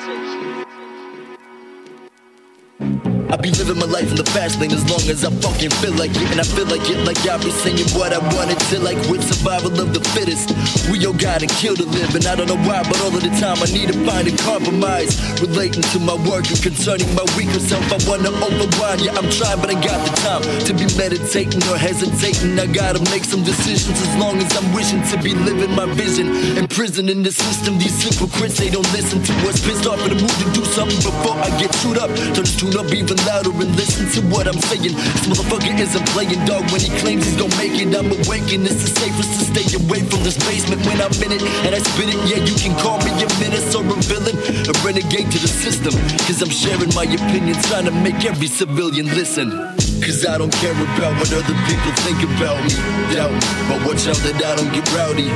Be 3.40 3.50
living 3.56 3.78
my 3.80 3.88
life 3.88 4.10
in 4.12 4.16
the 4.16 4.28
fast 4.36 4.60
lane 4.60 4.72
as 4.72 4.84
long 4.84 5.00
as 5.08 5.24
I 5.24 5.30
fucking 5.40 5.72
feel 5.80 5.96
like 5.96 6.12
it. 6.12 6.28
And 6.30 6.40
I 6.40 6.44
feel 6.44 6.68
like 6.68 6.84
it, 6.92 7.00
like 7.08 7.20
I 7.24 7.40
be 7.40 7.50
saying 7.50 7.88
what 7.96 8.12
I 8.12 8.20
wanted 8.36 8.60
to, 8.68 8.76
like 8.80 9.00
with 9.08 9.24
survival 9.24 9.72
of 9.80 9.96
the 9.96 10.00
fittest. 10.12 10.52
We 10.92 11.00
all 11.08 11.16
gotta 11.16 11.48
kill 11.48 11.74
to 11.76 11.86
live, 11.88 12.14
and 12.14 12.26
I 12.26 12.36
don't 12.36 12.48
know 12.48 12.60
why, 12.68 12.84
but 12.84 13.00
all 13.00 13.12
of 13.12 13.22
the 13.22 13.32
time 13.40 13.56
I 13.64 13.68
need 13.72 13.88
to 13.88 13.96
find 14.04 14.28
a 14.28 14.34
compromise. 14.44 15.16
Relating 15.40 15.82
to 15.96 15.98
my 16.00 16.16
work 16.28 16.44
and 16.52 16.60
concerning 16.60 17.08
my 17.16 17.24
weaker 17.36 17.60
self, 17.60 17.84
I 17.88 17.98
wanna 18.04 18.28
override. 18.28 19.00
Yeah, 19.00 19.16
I'm 19.16 19.28
trying, 19.32 19.60
but 19.60 19.72
I 19.72 19.76
got 19.80 19.98
the 20.04 20.12
time 20.20 20.42
to 20.68 20.72
be 20.76 20.84
meditating 21.00 21.64
or 21.72 21.80
hesitating. 21.80 22.60
I 22.60 22.68
gotta 22.68 23.00
make 23.08 23.24
some 23.24 23.42
decisions 23.42 23.96
as 23.96 24.12
long 24.20 24.36
as 24.44 24.52
I'm 24.52 24.68
wishing 24.76 25.00
to 25.10 25.16
be 25.24 25.32
living 25.32 25.72
my 25.72 25.88
vision. 25.96 26.28
Imprisoned 26.60 27.08
in 27.08 27.22
the 27.22 27.32
system, 27.32 27.78
these 27.78 27.96
hypocrites, 28.04 28.58
they 28.60 28.68
don't 28.68 28.90
listen 28.92 29.22
to 29.22 29.32
us. 29.48 29.64
Pissed 29.64 29.86
off 29.86 30.02
in 30.04 30.12
the 30.12 30.20
mood 30.20 30.36
to 30.44 30.46
do 30.52 30.64
something 30.76 31.00
before 31.00 31.36
I 31.40 31.48
get 31.56 31.72
chewed 31.80 31.96
up. 31.96 32.10
Just 32.36 32.58
tune 32.60 32.76
up 32.76 32.92
even 32.92 33.16
louder 33.30 33.54
and 33.62 33.70
listen 33.78 34.10
to 34.10 34.20
what 34.34 34.46
I'm 34.50 34.58
saying. 34.58 34.94
This 34.94 35.26
motherfucker 35.30 35.78
isn't 35.78 36.06
playing 36.10 36.42
dog 36.50 36.66
when 36.72 36.80
he 36.80 36.90
claims 36.98 37.24
he's 37.24 37.38
gonna 37.38 37.54
make 37.62 37.78
it. 37.78 37.94
I'm 37.94 38.10
awakened. 38.10 38.66
It's 38.66 38.82
the 38.82 38.90
safest 38.90 39.30
to 39.38 39.44
stay 39.52 39.66
away 39.78 40.00
from 40.10 40.20
this 40.26 40.36
basement 40.48 40.82
when 40.86 40.98
I'm 40.98 41.14
in 41.22 41.30
it 41.38 41.42
and 41.64 41.72
I 41.74 41.78
spit 41.78 42.10
it. 42.10 42.18
Yeah, 42.26 42.42
you 42.42 42.54
can 42.58 42.74
call 42.82 42.98
me 43.06 43.12
a 43.14 43.28
menace 43.38 43.70
or 43.78 43.86
a 43.86 43.96
villain, 44.10 44.36
a 44.66 44.74
renegade 44.82 45.30
to 45.30 45.38
the 45.38 45.50
system. 45.64 45.94
Cause 46.26 46.42
I'm 46.42 46.50
sharing 46.50 46.92
my 46.94 47.06
opinion, 47.06 47.54
trying 47.70 47.86
to 47.86 47.94
make 48.06 48.24
every 48.24 48.48
civilian 48.48 49.06
listen. 49.06 49.79
Cause 50.00 50.24
I 50.24 50.38
don't 50.38 50.52
care 50.60 50.72
about 50.72 51.12
what 51.20 51.28
other 51.32 51.56
people 51.68 51.92
think 52.08 52.24
about 52.24 52.56
me. 52.64 52.72
Me, 53.12 53.20
but 53.68 53.84
watch 53.84 54.08
out 54.08 54.16
that 54.24 54.40
I 54.40 54.56
don't 54.56 54.72
get 54.72 54.88
rowdy. 54.96 55.28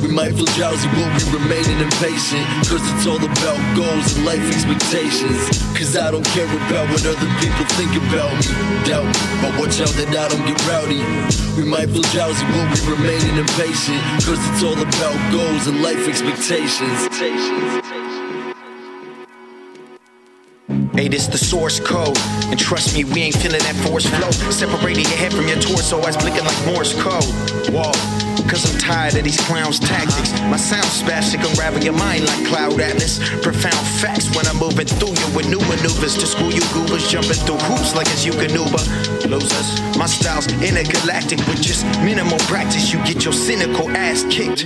We 0.00 0.08
might 0.08 0.32
feel 0.32 0.48
drowsy, 0.56 0.88
but 0.96 1.04
we 1.20 1.36
remaining 1.36 1.84
impatient. 1.84 2.44
Cause 2.64 2.80
it's 2.80 3.04
all 3.04 3.20
about 3.20 3.60
goals 3.76 4.16
and 4.16 4.24
life 4.24 4.40
expectations. 4.48 5.60
Cause 5.76 5.96
I 5.96 6.10
don't 6.10 6.24
care 6.32 6.48
about 6.48 6.88
what 6.88 7.04
other 7.04 7.30
people 7.44 7.64
think 7.76 7.92
about 8.08 8.32
me. 8.40 8.48
Me, 8.88 8.96
but 9.44 9.52
watch 9.60 9.80
out 9.84 9.92
that 10.00 10.08
I 10.08 10.24
don't 10.32 10.44
get 10.48 10.58
rowdy. 10.64 11.04
We 11.60 11.68
might 11.68 11.92
feel 11.92 12.06
drowsy, 12.16 12.44
but 12.56 12.64
we 12.72 12.96
remaining 12.96 13.36
impatient. 13.36 14.00
Cause 14.24 14.40
it's 14.40 14.62
all 14.64 14.80
about 14.80 15.16
goals 15.28 15.68
and 15.68 15.82
life 15.84 16.08
expectations. 16.08 17.95
Hey, 20.96 21.08
this 21.08 21.26
the 21.26 21.36
source 21.36 21.78
code. 21.78 22.16
And 22.46 22.58
trust 22.58 22.96
me, 22.96 23.04
we 23.04 23.20
ain't 23.20 23.36
feeling 23.36 23.60
that 23.60 23.76
force 23.86 24.06
flow. 24.06 24.30
Separating 24.30 25.04
your 25.04 25.18
head 25.18 25.34
from 25.34 25.46
your 25.46 25.60
torso 25.60 26.00
eyes 26.00 26.16
blinking 26.16 26.44
like 26.44 26.66
Morse 26.66 26.94
code. 26.94 27.22
Whoa. 27.68 28.25
Cause 28.48 28.62
I'm 28.72 28.78
tired 28.78 29.14
of 29.16 29.24
these 29.24 29.40
clowns' 29.40 29.78
tactics. 29.78 30.32
My 30.42 30.56
sound 30.56 30.86
spastic 30.86 31.42
unravel 31.48 31.82
your 31.82 31.94
mind 31.94 32.24
like 32.26 32.46
cloud 32.46 32.80
atlas. 32.80 33.18
Profound 33.42 33.86
facts 34.00 34.34
when 34.36 34.46
I'm 34.46 34.56
moving 34.58 34.86
through 34.86 35.14
you 35.18 35.28
with 35.34 35.48
new 35.48 35.60
maneuvers 35.66 36.16
to 36.18 36.26
school 36.26 36.52
you 36.52 36.62
goobers 36.72 37.08
jumping 37.10 37.40
through 37.46 37.58
hoops 37.66 37.94
like 37.94 38.06
it's 38.08 38.24
Yukonuba. 38.24 38.80
Losers. 39.28 39.96
My 39.98 40.06
style's 40.06 40.46
intergalactic 40.62 41.38
with 41.48 41.60
just 41.60 41.84
minimal 42.04 42.38
practice. 42.46 42.92
You 42.92 42.98
get 43.04 43.24
your 43.24 43.32
cynical 43.32 43.88
ass 43.90 44.24
kicked. 44.30 44.64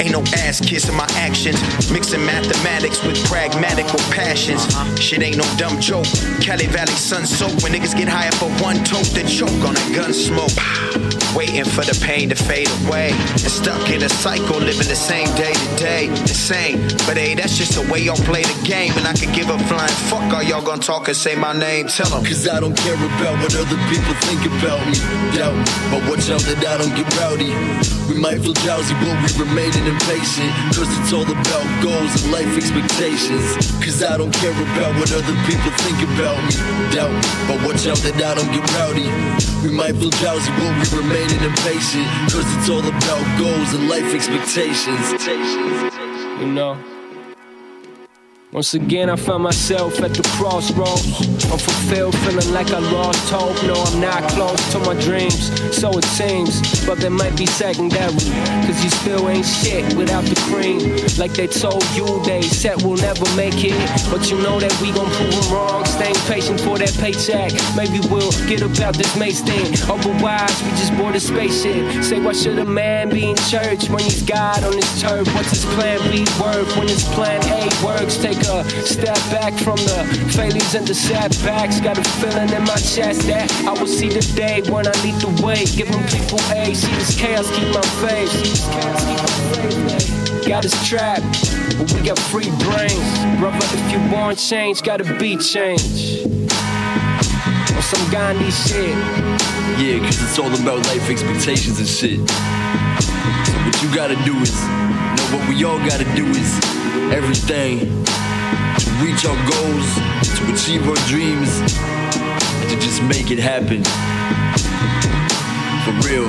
Ain't 0.00 0.12
no 0.12 0.22
ass 0.42 0.60
kissing 0.60 0.96
my 0.96 1.06
actions. 1.16 1.60
Mixing 1.92 2.24
mathematics 2.24 3.02
with 3.04 3.22
pragmatical 3.26 3.98
passions. 4.10 4.64
Uh-huh. 4.74 4.96
Shit 4.96 5.22
ain't 5.22 5.36
no 5.36 5.44
dumb 5.56 5.80
joke. 5.80 6.06
Cali 6.40 6.66
Valley 6.66 6.92
sun 6.92 7.26
soak 7.26 7.52
when 7.62 7.72
niggas 7.72 7.96
get 7.96 8.08
high 8.08 8.30
for 8.30 8.50
one 8.62 8.82
toke, 8.84 9.06
then 9.14 9.26
choke 9.28 9.50
on 9.62 9.74
that 9.74 9.92
gun 9.94 10.12
smoke. 10.12 10.50
Waiting 11.36 11.64
for 11.64 11.84
the 11.84 11.98
pain 12.04 12.28
to 12.28 12.34
fade 12.34 12.68
away. 12.84 13.10
And 13.10 13.50
stuck 13.50 13.90
in 13.90 14.02
a 14.02 14.08
cycle, 14.08 14.58
living 14.58 14.88
the 14.88 14.96
same 14.96 15.28
day 15.36 15.52
to 15.52 15.68
day. 15.76 16.06
Insane. 16.08 16.80
But 17.06 17.16
hey, 17.16 17.34
that's 17.34 17.56
just 17.56 17.74
the 17.74 17.84
way 17.92 18.00
y'all 18.00 18.24
play 18.28 18.42
the 18.42 18.58
game. 18.64 18.92
And 18.96 19.06
I 19.06 19.12
could 19.12 19.32
give 19.34 19.50
a 19.50 19.58
flying 19.68 19.96
fuck 20.08 20.32
all 20.32 20.42
y'all 20.42 20.62
gonna 20.62 20.82
talk 20.82 21.08
and 21.08 21.16
say 21.16 21.34
my 21.34 21.52
name. 21.52 21.88
Tell 21.88 22.08
them. 22.10 22.24
Cause 22.24 22.48
I 22.48 22.60
don't 22.60 22.76
care 22.76 22.94
about 22.94 23.34
what 23.42 23.54
other 23.54 23.78
people 23.92 24.14
think 24.26 24.42
about 24.46 24.80
me. 24.86 24.98
Doubt 25.36 25.56
but 25.90 26.02
watch 26.08 26.28
out 26.30 26.42
that 26.48 26.60
I 26.64 26.74
don't 26.78 26.94
get 26.96 27.08
rowdy. 27.20 27.52
We 28.08 28.18
might 28.18 28.40
feel 28.44 28.56
drowsy, 28.64 28.94
but 29.00 29.14
we 29.24 29.28
remaining 29.40 29.86
impatient. 29.86 30.52
Cause 30.76 30.90
it's 31.00 31.12
all 31.12 31.24
about 31.24 31.66
goals 31.80 32.12
and 32.22 32.32
life 32.32 32.52
expectations. 32.56 33.44
Cause 33.80 34.02
I 34.02 34.16
don't 34.16 34.34
care 34.42 34.52
about 34.52 34.92
what 34.98 35.10
other 35.12 35.36
people 35.48 35.72
think 35.84 35.98
about 36.12 36.38
me. 36.44 36.54
Doubt 36.92 37.12
but 37.48 37.58
watch 37.64 37.86
out 37.86 38.00
that 38.04 38.16
I 38.20 38.32
don't 38.34 38.50
get 38.52 38.64
rowdy. 38.76 39.08
We 39.62 39.70
might 39.70 39.94
feel 39.96 40.10
drowsy, 40.20 40.50
but 40.58 40.70
we 40.74 40.84
remaining 41.00 41.40
impatient. 41.40 42.06
Cause 42.34 42.46
it's 42.58 42.61
all 42.68 42.86
about 42.86 43.38
goals 43.38 43.74
and 43.74 43.88
life 43.88 44.14
expectations. 44.14 45.26
you 46.40 46.46
know. 46.46 46.91
Once 48.52 48.74
again, 48.74 49.08
I 49.08 49.16
found 49.16 49.42
myself 49.42 49.98
at 50.02 50.12
the 50.12 50.22
crossroads. 50.36 51.08
Unfulfilled, 51.50 52.14
feeling 52.18 52.52
like 52.52 52.70
I 52.70 52.80
lost 52.92 53.30
hope. 53.30 53.56
No, 53.64 53.72
I'm 53.72 53.98
not 53.98 54.28
close 54.32 54.60
to 54.72 54.78
my 54.80 54.92
dreams, 55.00 55.48
so 55.74 55.88
it 55.96 56.04
seems. 56.04 56.60
But 56.84 56.98
they 56.98 57.08
might 57.08 57.34
be 57.34 57.46
secondary, 57.46 58.12
cause 58.12 58.84
you 58.84 58.90
still 58.90 59.30
ain't 59.30 59.46
shit 59.46 59.96
without 59.96 60.24
the 60.24 60.36
cream. 60.52 60.80
Like 61.16 61.32
they 61.32 61.46
told 61.46 61.82
you, 61.96 62.04
they 62.24 62.42
said 62.42 62.82
we'll 62.82 63.00
never 63.00 63.24
make 63.36 63.56
it. 63.64 63.72
But 64.10 64.30
you 64.30 64.36
know 64.42 64.60
that 64.60 64.72
we 64.82 64.92
gon' 64.92 65.08
prove 65.16 65.32
them 65.32 65.54
wrong. 65.54 65.86
Staying 65.86 66.20
patient 66.28 66.60
for 66.60 66.76
that 66.76 66.92
paycheck. 67.00 67.56
Maybe 67.74 68.04
we'll 68.12 68.32
get 68.44 68.60
about 68.60 68.96
this 69.00 69.16
mace 69.16 69.40
thing. 69.40 69.72
Otherwise, 69.88 70.52
we 70.62 70.70
just 70.76 70.94
board 70.98 71.16
a 71.16 71.20
spaceship. 71.20 72.04
Say, 72.04 72.20
why 72.20 72.34
should 72.34 72.58
a 72.58 72.66
man 72.66 73.08
be 73.08 73.30
in 73.30 73.36
church 73.48 73.88
when 73.88 74.04
he's 74.04 74.20
God 74.22 74.62
on 74.62 74.74
his 74.76 75.00
turf? 75.00 75.24
What's 75.34 75.56
his 75.56 75.64
plan 75.72 76.04
B 76.12 76.28
work 76.36 76.68
when 76.76 76.88
his 76.88 77.04
plan 77.16 77.40
A 77.48 77.64
works? 77.82 78.18
Take 78.18 78.41
a 78.46 78.64
step 78.84 79.16
back 79.30 79.52
from 79.54 79.76
the 79.76 80.04
failures 80.34 80.74
and 80.74 80.86
the 80.86 80.94
setbacks. 80.94 81.80
Got 81.80 81.98
a 81.98 82.04
feeling 82.20 82.50
in 82.50 82.62
my 82.64 82.76
chest 82.76 83.26
that 83.26 83.50
I 83.66 83.72
will 83.72 83.86
see 83.86 84.08
the 84.08 84.22
day 84.34 84.62
when 84.70 84.86
I 84.86 84.92
lead 85.02 85.20
the 85.20 85.30
way. 85.44 85.64
Giving 85.64 86.02
people 86.08 86.40
A, 86.50 86.74
see 86.74 86.92
this 86.96 87.18
chaos, 87.18 87.50
keep 87.54 87.68
my 87.74 87.82
faith. 88.02 88.32
Got 90.46 90.64
us 90.64 90.88
trapped, 90.88 91.22
but 91.78 91.92
we 91.92 92.02
got 92.06 92.18
free 92.18 92.50
brains. 92.66 93.38
Brother, 93.38 93.58
if 93.62 93.92
you 93.92 94.00
want 94.12 94.38
change, 94.38 94.82
gotta 94.82 95.04
be 95.18 95.36
change. 95.36 96.26
Or 97.76 97.82
some 97.82 98.10
Gandhi 98.10 98.50
shit. 98.50 98.96
Yeah, 99.78 99.98
cause 100.04 100.20
it's 100.22 100.38
all 100.38 100.52
about 100.52 100.84
life 100.86 101.08
expectations 101.08 101.78
and 101.78 101.88
shit. 101.88 102.18
So 102.18 103.52
what 103.64 103.82
you 103.82 103.94
gotta 103.94 104.16
do 104.24 104.36
is, 104.38 104.52
know 104.60 105.36
what 105.36 105.48
we 105.48 105.64
all 105.64 105.78
gotta 105.78 106.04
do 106.16 106.26
is 106.26 106.60
everything 107.12 108.01
to 108.78 108.90
reach 109.04 109.24
our 109.26 109.36
goals, 109.50 109.94
to 110.36 110.52
achieve 110.52 110.88
our 110.88 110.96
dreams, 111.06 111.60
and 112.60 112.70
to 112.70 112.76
just 112.80 113.02
make 113.02 113.30
it 113.30 113.38
happen. 113.38 113.84
For 115.84 115.92
real, 116.08 116.28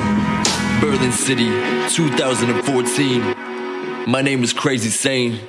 Berlin 0.82 1.12
City, 1.12 1.50
2014. 1.90 3.36
My 4.08 4.22
name 4.22 4.44
is 4.44 4.52
Crazy 4.52 4.90
Sane. 4.90 5.40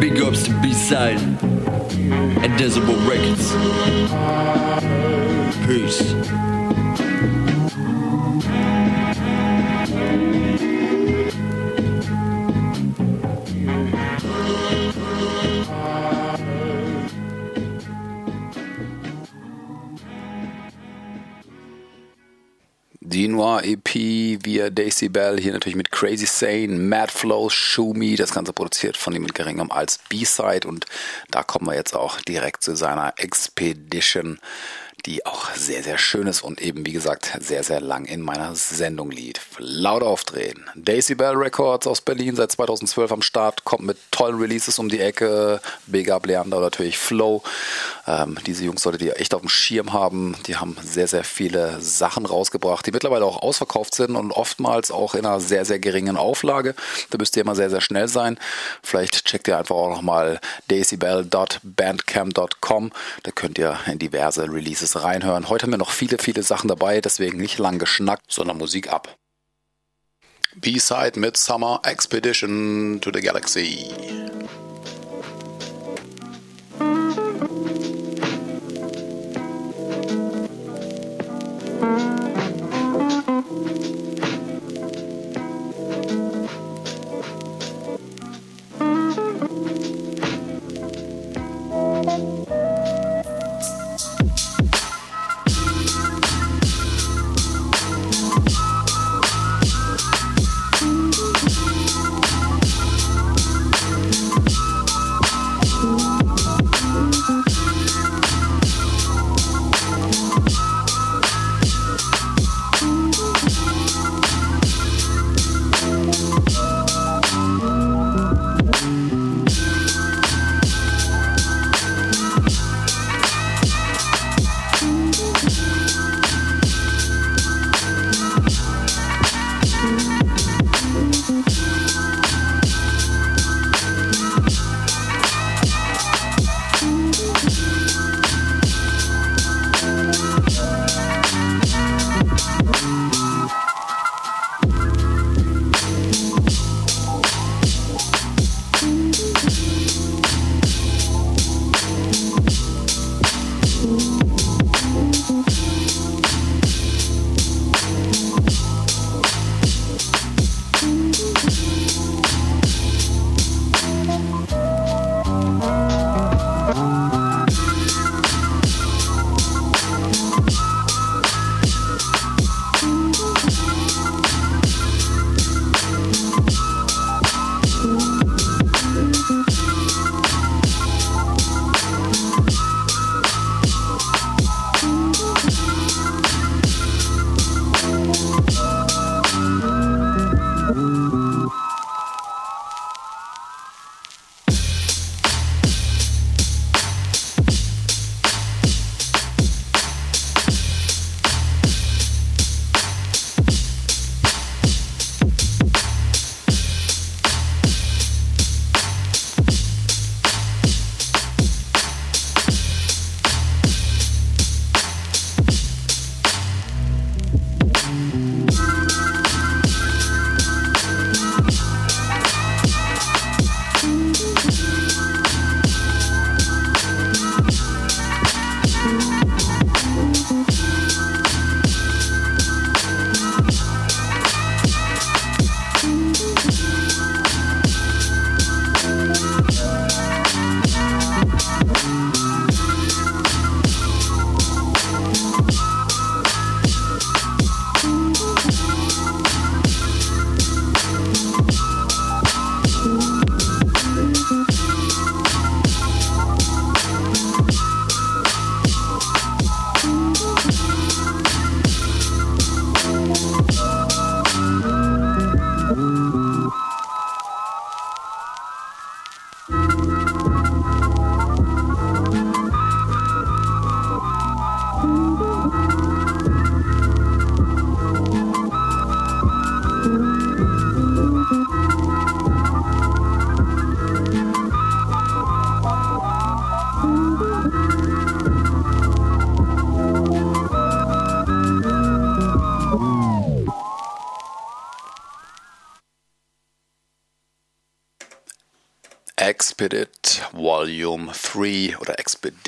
Big 0.00 0.20
ups 0.20 0.42
to 0.44 0.60
B-Side 0.60 1.20
and 1.20 2.58
Desirable 2.58 2.96
Records. 3.08 3.52
Peace. 5.66 6.12
Via 24.42 24.70
Daisy 24.70 25.08
Bell, 25.08 25.38
hier 25.40 25.52
natürlich 25.52 25.76
mit 25.76 25.90
Crazy 25.90 26.26
Sane, 26.26 26.68
Mad 26.68 27.12
Flow, 27.12 27.48
Show 27.48 27.92
Me, 27.94 28.16
das 28.16 28.32
Ganze 28.32 28.52
produziert 28.52 28.96
von 28.96 29.12
niemand 29.12 29.34
geringem 29.34 29.70
als 29.70 29.98
B-Side. 30.08 30.66
Und 30.66 30.86
da 31.30 31.42
kommen 31.42 31.66
wir 31.66 31.74
jetzt 31.74 31.94
auch 31.94 32.20
direkt 32.20 32.62
zu 32.62 32.76
seiner 32.76 33.14
Expedition 33.16 34.38
die 35.06 35.26
auch 35.26 35.50
sehr, 35.54 35.82
sehr 35.82 35.98
schön 35.98 36.28
ist 36.28 36.42
und 36.42 36.62
eben, 36.62 36.86
wie 36.86 36.92
gesagt, 36.92 37.32
sehr, 37.40 37.64
sehr 37.64 37.80
lang 37.80 38.04
in 38.04 38.20
meiner 38.20 38.54
Sendung 38.54 39.10
liegt. 39.10 39.40
Laut 39.58 40.02
aufdrehen. 40.02 40.70
Daisy 40.76 41.16
Bell 41.16 41.34
Records 41.34 41.86
aus 41.86 42.00
Berlin 42.00 42.36
seit 42.36 42.52
2012 42.52 43.10
am 43.10 43.22
Start, 43.22 43.64
kommt 43.64 43.84
mit 43.84 43.98
tollen 44.12 44.38
Releases 44.38 44.78
um 44.78 44.88
die 44.88 45.00
Ecke. 45.00 45.60
Big 45.86 46.10
Up 46.10 46.26
Leander 46.26 46.60
natürlich 46.60 46.98
Flow. 46.98 47.42
Ähm, 48.06 48.38
diese 48.46 48.64
Jungs 48.64 48.82
solltet 48.82 49.02
ihr 49.02 49.18
echt 49.20 49.34
auf 49.34 49.40
dem 49.40 49.48
Schirm 49.48 49.92
haben. 49.92 50.36
Die 50.46 50.54
haben 50.56 50.76
sehr, 50.82 51.08
sehr 51.08 51.24
viele 51.24 51.80
Sachen 51.80 52.24
rausgebracht, 52.24 52.86
die 52.86 52.92
mittlerweile 52.92 53.24
auch 53.24 53.42
ausverkauft 53.42 53.96
sind 53.96 54.14
und 54.14 54.30
oftmals 54.30 54.92
auch 54.92 55.14
in 55.14 55.26
einer 55.26 55.40
sehr, 55.40 55.64
sehr 55.64 55.80
geringen 55.80 56.16
Auflage. 56.16 56.76
Da 57.10 57.18
müsst 57.18 57.36
ihr 57.36 57.42
immer 57.42 57.56
sehr, 57.56 57.70
sehr 57.70 57.80
schnell 57.80 58.06
sein. 58.08 58.38
Vielleicht 58.82 59.24
checkt 59.24 59.48
ihr 59.48 59.58
einfach 59.58 59.74
auch 59.74 59.90
nochmal 59.90 60.38
dacybell.bandcamp.com. 60.70 62.92
Da 63.22 63.30
könnt 63.32 63.58
ihr 63.58 63.78
in 63.86 63.98
diverse 63.98 64.44
Releases 64.44 64.91
reinhören. 64.98 65.48
Heute 65.48 65.64
haben 65.64 65.72
wir 65.72 65.78
noch 65.78 65.90
viele, 65.90 66.18
viele 66.18 66.42
Sachen 66.42 66.68
dabei, 66.68 67.00
deswegen 67.00 67.38
nicht 67.38 67.58
lang 67.58 67.78
geschnackt, 67.78 68.32
sondern 68.32 68.58
Musik 68.58 68.92
ab. 68.92 69.16
B-Side 70.56 71.18
Midsummer 71.18 71.80
Expedition 71.84 73.00
to 73.00 73.10
the 73.12 73.20
Galaxy. 73.20 73.90
Expedit 81.82 82.11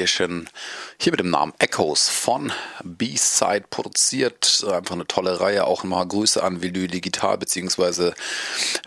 Expedition. 0.05 0.49
Hier 0.99 1.12
mit 1.12 1.21
dem 1.21 1.31
Namen 1.31 1.53
Echoes 1.59 2.09
von 2.09 2.53
B-Side 2.85 3.64
produziert. 3.71 4.64
Einfach 4.71 4.95
eine 4.95 5.07
tolle 5.07 5.40
Reihe. 5.40 5.64
Auch 5.64 5.83
nochmal 5.83 6.07
Grüße 6.07 6.43
an 6.43 6.62
Vinyl 6.62 6.88
Digital 6.88 7.38
bzw. 7.38 8.12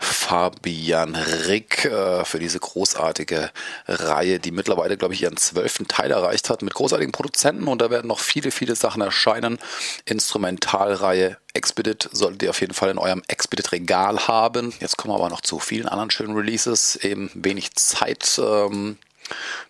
Fabian 0.00 1.14
Rick 1.14 1.84
äh, 1.84 2.24
für 2.24 2.38
diese 2.38 2.60
großartige 2.60 3.50
Reihe, 3.86 4.38
die 4.38 4.52
mittlerweile, 4.52 4.96
glaube 4.96 5.14
ich, 5.14 5.22
ihren 5.22 5.36
zwölften 5.36 5.88
Teil 5.88 6.10
erreicht 6.10 6.50
hat 6.50 6.62
mit 6.62 6.74
großartigen 6.74 7.12
Produzenten 7.12 7.68
und 7.68 7.82
da 7.82 7.90
werden 7.90 8.08
noch 8.08 8.20
viele, 8.20 8.50
viele 8.50 8.74
Sachen 8.74 9.02
erscheinen. 9.02 9.58
Instrumentalreihe 10.04 11.36
Expedit 11.54 12.08
solltet 12.12 12.44
ihr 12.44 12.50
auf 12.50 12.60
jeden 12.60 12.74
Fall 12.74 12.90
in 12.90 12.98
eurem 12.98 13.22
Expedit-Regal 13.26 14.28
haben. 14.28 14.72
Jetzt 14.80 14.96
kommen 14.96 15.12
wir 15.12 15.18
aber 15.18 15.30
noch 15.30 15.40
zu 15.40 15.58
vielen 15.58 15.88
anderen 15.88 16.10
schönen 16.10 16.36
Releases. 16.36 16.96
Eben 16.96 17.30
wenig 17.34 17.74
Zeit. 17.74 18.40
Ähm, 18.42 18.98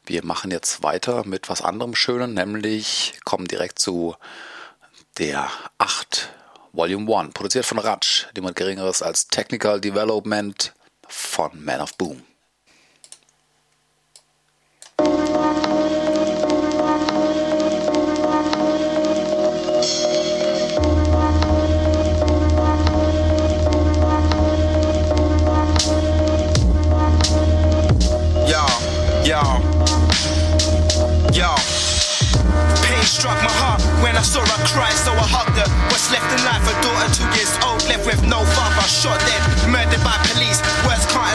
Wir 0.04 0.24
machen 0.24 0.50
jetzt 0.50 0.82
weiter 0.82 1.26
mit 1.26 1.48
was 1.48 1.62
anderem 1.62 1.94
Schönen, 1.94 2.34
nämlich 2.34 3.14
kommen 3.24 3.46
direkt 3.46 3.78
zu 3.78 4.16
der 5.18 5.50
8 5.78 6.30
Volume 6.72 7.16
1, 7.16 7.34
produziert 7.34 7.66
von 7.66 7.78
Ratsch, 7.78 8.26
jemand 8.36 8.56
geringeres 8.56 9.02
als 9.02 9.28
Technical 9.28 9.80
Development 9.80 10.74
von 11.08 11.64
Man 11.64 11.80
of 11.80 11.96
Boom. 11.96 12.27
I 34.18 34.22
saw 34.22 34.40
her 34.40 34.66
cry, 34.66 34.90
so 34.90 35.12
I 35.12 35.22
hugged 35.22 35.54
her. 35.62 35.68
What's 35.94 36.10
left 36.10 36.26
in 36.34 36.42
life, 36.42 36.66
a 36.66 36.74
daughter 36.82 37.06
two 37.14 37.30
years 37.38 37.54
old, 37.62 37.86
left 37.86 38.02
with 38.02 38.18
no 38.26 38.42
father, 38.50 38.82
shot 38.90 39.14
dead, 39.22 39.70
murdered 39.70 40.02
by 40.02 40.18
police. 40.26 40.47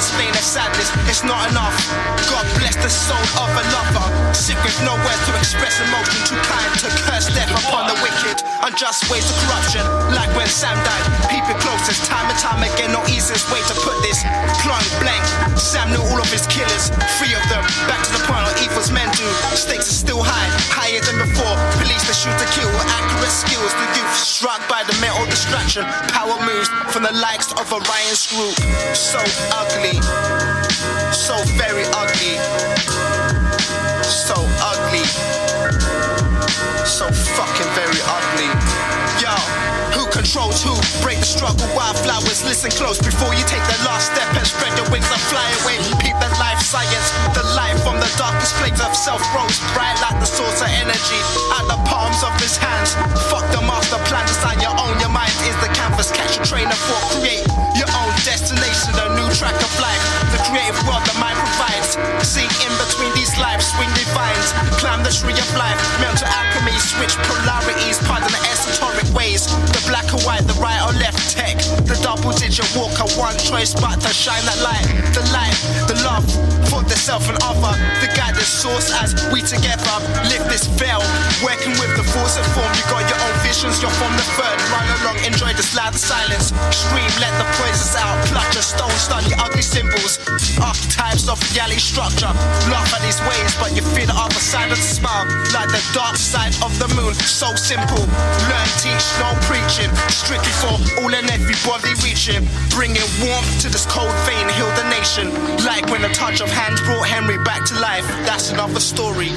Explain 0.03 0.35
the 0.35 0.43
sadness, 0.43 0.91
it's 1.07 1.23
not 1.23 1.49
enough. 1.49 1.79
God 2.27 2.43
bless 2.59 2.75
the 2.75 2.91
soul 2.91 3.23
of 3.39 3.49
a 3.55 3.63
lover. 3.71 4.33
Sick 4.35 4.59
with 4.67 4.75
to 4.75 5.31
express 5.39 5.79
emotion, 5.79 6.19
too 6.27 6.35
kind 6.43 6.67
to 6.83 6.89
curse 7.07 7.31
death 7.31 7.47
upon 7.63 7.87
the 7.87 7.95
wicked. 8.03 8.43
Unjust 8.67 9.07
ways 9.07 9.23
of 9.23 9.35
corruption, 9.47 9.83
like 10.11 10.27
when 10.35 10.47
Sam 10.47 10.75
died. 10.83 11.05
People 11.31 11.55
closest, 11.63 12.03
time 12.03 12.27
and 12.27 12.35
time 12.35 12.59
again, 12.59 12.91
no 12.91 12.99
easiest 13.07 13.47
way 13.47 13.63
to 13.71 13.75
put 13.79 13.95
this. 14.03 14.19
Plunk 14.59 14.83
blank, 14.99 15.23
Sam 15.55 15.87
knew 15.95 16.03
all 16.11 16.19
of 16.19 16.27
his 16.27 16.43
killers, 16.51 16.91
three 17.15 17.31
of 17.31 17.43
them. 17.47 17.63
Back 17.87 18.03
to 18.03 18.11
the 18.11 18.23
point 18.27 18.43
where 18.43 18.57
evil's 18.59 18.91
men 18.91 19.07
do. 19.15 19.27
Stakes 19.55 19.87
are 19.87 19.99
still 20.03 20.19
high, 20.19 20.49
higher 20.67 20.99
than 20.99 21.23
before. 21.23 21.55
Police 21.79 22.03
that 22.11 22.17
shoot 22.19 22.35
to 22.35 22.47
kill, 22.51 22.71
accurate 22.99 23.31
skills. 23.31 23.71
The 23.71 23.87
youth 23.95 24.15
struck 24.19 24.59
by 24.67 24.83
the 24.83 24.95
mental 24.99 25.23
distraction. 25.31 25.87
Power 26.11 26.35
moves 26.43 26.67
from 26.91 27.07
the 27.07 27.15
likes 27.23 27.55
of 27.55 27.63
Orion's 27.71 28.27
group. 28.27 28.57
So 28.91 29.23
ugly, 29.55 29.92
so 31.13 31.35
very 31.59 31.85
ugly, 31.93 32.37
so 34.07 34.37
ugly, 34.63 35.05
so 36.85 37.05
fucking 37.11 37.69
very 37.75 38.01
ugly. 38.07 38.49
Yo, 39.21 39.33
who 39.93 40.09
controls 40.09 40.63
who? 40.63 40.73
Break 41.03 41.19
the 41.19 41.27
struggle, 41.27 41.67
wildflowers. 41.75 42.43
Listen 42.45 42.71
close 42.71 42.97
before 42.97 43.33
you 43.35 43.43
take 43.45 43.63
the 43.69 43.77
last 43.85 44.13
step 44.13 44.29
and 44.33 44.45
spread 44.47 44.73
your 44.79 44.89
wings 44.89 45.09
and 45.11 45.21
fly 45.29 45.45
away. 45.63 45.77
Peep 46.01 46.17
the 46.17 46.31
life 46.39 46.61
science, 46.63 47.09
the 47.37 47.45
life 47.53 47.77
from 47.83 47.99
the 47.99 48.09
darkest 48.17 48.55
flames 48.57 48.81
of 48.81 48.95
self 48.95 49.21
grows 49.35 49.59
bright 49.77 49.97
like 50.01 50.17
the 50.19 50.29
source 50.29 50.61
of 50.61 50.69
energy 50.81 51.19
at 51.59 51.65
the 51.69 51.77
palms 51.85 52.23
of 52.23 52.33
his 52.41 52.57
hands. 52.57 52.95
Fuck 53.29 53.45
the 53.51 53.61
master 53.61 53.99
plan, 54.09 54.25
design 54.25 54.59
your 54.59 54.73
own. 54.79 54.97
Your 54.99 55.13
mind 55.13 55.33
is 55.45 55.55
the 55.61 55.69
canvas. 55.75 56.11
Catch 56.11 56.39
a 56.39 56.43
train 56.43 56.67
of 56.67 56.79
thought, 56.89 57.05
create 57.19 57.45
your 57.77 57.89
own 57.93 58.02
destination, 58.93 59.11
a 59.11 59.15
new 59.15 59.29
track 59.33 59.55
of 59.55 59.73
life. 59.79 60.03
The 60.31 60.39
creative 60.49 60.77
world 60.87 61.03
that 61.05 61.17
mind 61.19 61.37
provides. 61.37 61.97
See 62.25 62.45
in 62.45 62.73
between 62.77 63.13
these 63.13 63.33
lives, 63.39 63.65
swing 63.73 63.89
divines. 63.93 64.53
Climb 64.79 65.03
the 65.03 65.11
tree 65.11 65.33
of 65.33 65.49
life, 65.57 65.77
mental 65.99 66.27
alchemy, 66.27 66.77
switch 66.79 67.15
polarities, 67.29 67.97
pardon 68.05 68.29
the 68.29 68.41
esoteric 68.49 69.07
ways. 69.15 69.47
The 69.73 69.81
black 69.87 70.07
or 70.13 70.21
white, 70.25 70.45
the 70.47 70.57
right 70.61 70.81
or 70.85 70.93
left 70.99 71.22
tech. 71.33 71.57
The 71.89 71.97
double 72.05 72.31
digit 72.37 72.69
walker, 72.77 73.09
one 73.17 73.35
choice 73.41 73.73
but 73.73 73.97
to 74.05 74.11
shine 74.13 74.45
that 74.45 74.61
light. 74.61 74.85
The 75.17 75.25
light, 75.33 75.57
the 75.89 75.97
love 76.05 76.25
for 76.69 76.85
the 76.85 76.95
self 76.95 77.25
and 77.29 77.37
other. 77.41 77.73
The 78.01 78.09
guided 78.13 78.45
source 78.45 78.93
as 79.01 79.17
we 79.33 79.41
together 79.41 79.93
lift 80.29 80.45
this 80.49 80.69
veil. 80.77 81.01
Working 81.41 81.73
with 81.81 81.93
the 81.97 82.05
force 82.13 82.37
of 82.37 82.45
form, 82.53 82.69
you 82.77 82.85
got 82.89 83.03
your 83.09 83.17
own 83.17 83.35
visions, 83.41 83.81
you're 83.81 83.93
from 83.97 84.13
the 84.13 84.25
third. 84.37 84.57
Run 84.69 84.85
along, 85.01 85.17
enjoy 85.25 85.53
this 85.57 85.73
loud 85.73 85.97
silence. 85.97 86.53
Scream, 86.69 87.09
let 87.17 87.33
the 87.41 87.47
poisons 87.57 87.97
out. 87.97 88.17
Clutch 88.29 88.55
a 88.55 88.63
stone, 88.63 88.97
study 88.97 89.33
ugly 89.41 89.65
symbols. 89.65 90.21
Archetypes 90.61 91.25
of 91.29 91.37
reality 91.51 91.81
structure. 91.81 92.31
Laugh 92.69 92.93
at 92.93 93.01
these 93.01 93.21
ways, 93.25 93.51
but 93.57 93.73
you 93.73 93.81
feel 93.93 94.07
the 94.07 94.17
other 94.17 94.41
side 94.41 94.69
of 94.69 94.77
the 94.77 94.89
smile. 94.97 95.25
Like 95.53 95.69
the 95.73 95.81
dark 95.93 96.15
side 96.15 96.53
of 96.61 96.73
the 96.77 96.89
moon, 96.93 97.13
so 97.13 97.53
simple. 97.57 98.05
Learn, 98.49 98.69
teach, 98.81 99.05
no 99.17 99.29
preaching. 99.49 99.89
Strictly 100.09 100.53
for 100.61 100.73
all 101.01 101.13
and 101.23 101.31
everybody 101.31 101.93
reaching. 102.03 102.43
Bringing 102.69 103.07
warmth 103.23 103.61
to 103.61 103.69
this 103.69 103.85
cold 103.85 104.13
vein, 104.27 104.47
heal 104.49 104.69
the 104.75 104.87
nation. 104.89 105.31
Like 105.63 105.87
when 105.87 106.03
a 106.03 106.13
touch 106.13 106.41
of 106.41 106.49
hands 106.49 106.81
brought 106.81 107.07
Henry 107.07 107.41
back 107.43 107.65
to 107.67 107.75
life. 107.79 108.05
That's 108.27 108.51
another 108.51 108.79
story. 108.79 109.31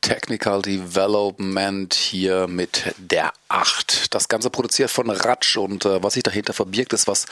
Technical 0.00 0.62
Development 0.62 1.92
hier 1.92 2.46
mit 2.46 2.94
der 2.98 3.32
8. 3.48 4.14
Das 4.14 4.28
Ganze 4.28 4.50
produziert 4.50 4.90
von 4.90 5.10
Ratsch 5.10 5.56
und 5.56 5.84
äh, 5.84 6.02
was 6.02 6.14
sich 6.14 6.22
dahinter 6.22 6.52
verbirgt, 6.52 6.92
ist 6.92 7.06
was 7.06 7.26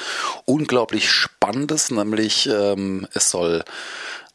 unglaublich 0.45 1.11
Spannendes, 1.11 1.91
nämlich 1.91 2.47
ähm, 2.47 3.09
es 3.15 3.31
soll 3.31 3.65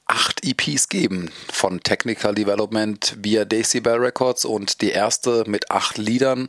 acht 0.05 0.43
EPs 0.43 0.89
geben 0.89 1.31
von 1.51 1.79
Technical 1.79 2.35
Development 2.35 3.15
via 3.21 3.45
Decibel 3.45 3.95
Records 3.95 4.43
und 4.43 4.81
die 4.81 4.89
erste 4.89 5.45
mit 5.47 5.71
acht 5.71 5.97
Liedern. 5.97 6.47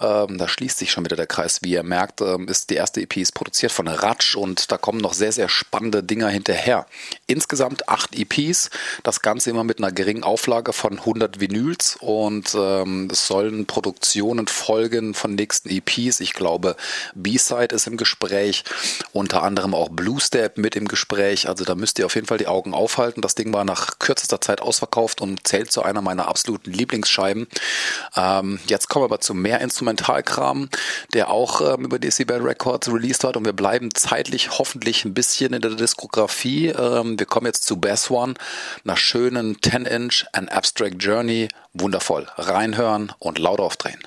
Ähm, 0.00 0.38
da 0.38 0.46
schließt 0.46 0.78
sich 0.78 0.92
schon 0.92 1.04
wieder 1.04 1.16
der 1.16 1.26
Kreis, 1.26 1.60
wie 1.62 1.72
ihr 1.72 1.82
merkt, 1.82 2.20
ähm, 2.20 2.46
ist 2.46 2.70
die 2.70 2.76
erste 2.76 3.00
EP 3.00 3.16
ist 3.16 3.34
produziert 3.34 3.72
von 3.72 3.88
Ratsch 3.88 4.36
und 4.36 4.70
da 4.70 4.78
kommen 4.78 4.98
noch 4.98 5.12
sehr, 5.12 5.32
sehr 5.32 5.48
spannende 5.48 6.04
Dinger 6.04 6.28
hinterher. 6.28 6.86
Insgesamt 7.26 7.88
acht 7.88 8.16
EPs, 8.16 8.70
das 9.02 9.22
Ganze 9.22 9.50
immer 9.50 9.64
mit 9.64 9.78
einer 9.78 9.90
geringen 9.90 10.22
Auflage 10.22 10.72
von 10.72 11.00
100 11.00 11.40
Vinyls 11.40 11.96
und 12.00 12.54
ähm, 12.56 13.08
es 13.10 13.26
sollen 13.26 13.66
Produktionen 13.66 14.46
folgen 14.46 15.14
von 15.14 15.34
nächsten 15.34 15.68
EPs. 15.68 16.20
Ich 16.20 16.32
glaube, 16.32 16.76
B-Side 17.16 17.74
ist 17.74 17.88
im 17.88 17.96
Gespräch, 17.96 18.62
unter 19.12 19.42
anderem 19.42 19.74
auch 19.74 19.88
Blue 19.88 20.20
Step 20.20 20.58
mit 20.58 20.76
im 20.76 20.86
Gespräch. 20.86 21.48
Also 21.48 21.64
da 21.64 21.74
müsst 21.74 21.98
ihr 21.98 22.06
auf 22.06 22.14
jeden 22.14 22.28
Fall 22.28 22.38
die 22.38 22.46
Augen 22.46 22.72
auf 22.72 22.83
aufhalten. 22.84 23.22
Das 23.22 23.34
Ding 23.34 23.52
war 23.54 23.64
nach 23.64 23.98
kürzester 23.98 24.40
Zeit 24.40 24.60
ausverkauft 24.60 25.22
und 25.22 25.46
zählt 25.48 25.72
zu 25.72 25.82
einer 25.82 26.02
meiner 26.02 26.28
absoluten 26.28 26.70
Lieblingsscheiben. 26.70 27.48
Ähm, 28.14 28.60
jetzt 28.66 28.88
kommen 28.88 29.02
wir 29.02 29.06
aber 29.06 29.20
zu 29.20 29.32
mehr 29.32 29.62
Instrumentalkram, 29.62 30.68
der 31.14 31.30
auch 31.30 31.62
ähm, 31.62 31.86
über 31.86 31.98
Decibel 31.98 32.42
Records 32.42 32.88
released 32.88 33.22
wird 33.22 33.38
und 33.38 33.46
wir 33.46 33.54
bleiben 33.54 33.94
zeitlich 33.94 34.58
hoffentlich 34.58 35.04
ein 35.06 35.14
bisschen 35.14 35.54
in 35.54 35.62
der 35.62 35.72
Diskografie. 35.72 36.68
Ähm, 36.68 37.18
wir 37.18 37.26
kommen 37.26 37.46
jetzt 37.46 37.64
zu 37.64 37.78
Bass 37.78 38.10
One, 38.10 38.34
einer 38.84 38.96
schönen 38.98 39.56
10-Inch, 39.56 40.26
An 40.32 40.48
Abstract 40.48 41.02
Journey. 41.02 41.48
Wundervoll. 41.72 42.28
Reinhören 42.36 43.12
und 43.18 43.38
laut 43.38 43.60
aufdrehen. 43.60 43.98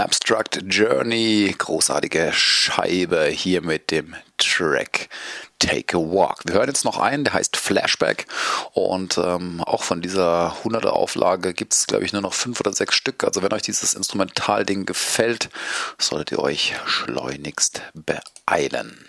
Abstract 0.00 0.62
Journey, 0.68 1.54
großartige 1.56 2.32
Scheibe 2.32 3.26
hier 3.26 3.62
mit 3.62 3.90
dem 3.90 4.14
Track 4.38 5.08
Take 5.58 5.96
a 5.96 6.00
Walk. 6.00 6.42
Wir 6.44 6.54
hören 6.54 6.68
jetzt 6.68 6.84
noch 6.84 6.98
einen, 6.98 7.24
der 7.24 7.34
heißt 7.34 7.56
Flashback 7.56 8.26
und 8.72 9.18
ähm, 9.18 9.60
auch 9.60 9.82
von 9.82 10.00
dieser 10.00 10.56
100er 10.64 10.88
Auflage 10.88 11.54
gibt 11.54 11.74
es, 11.74 11.86
glaube 11.86 12.04
ich, 12.04 12.12
nur 12.12 12.22
noch 12.22 12.34
fünf 12.34 12.60
oder 12.60 12.72
sechs 12.72 12.94
Stück. 12.94 13.24
Also 13.24 13.42
wenn 13.42 13.52
euch 13.52 13.62
dieses 13.62 13.94
Instrumentalding 13.94 14.86
gefällt, 14.86 15.50
solltet 15.98 16.32
ihr 16.32 16.38
euch 16.40 16.74
schleunigst 16.86 17.82
beeilen. 17.94 19.06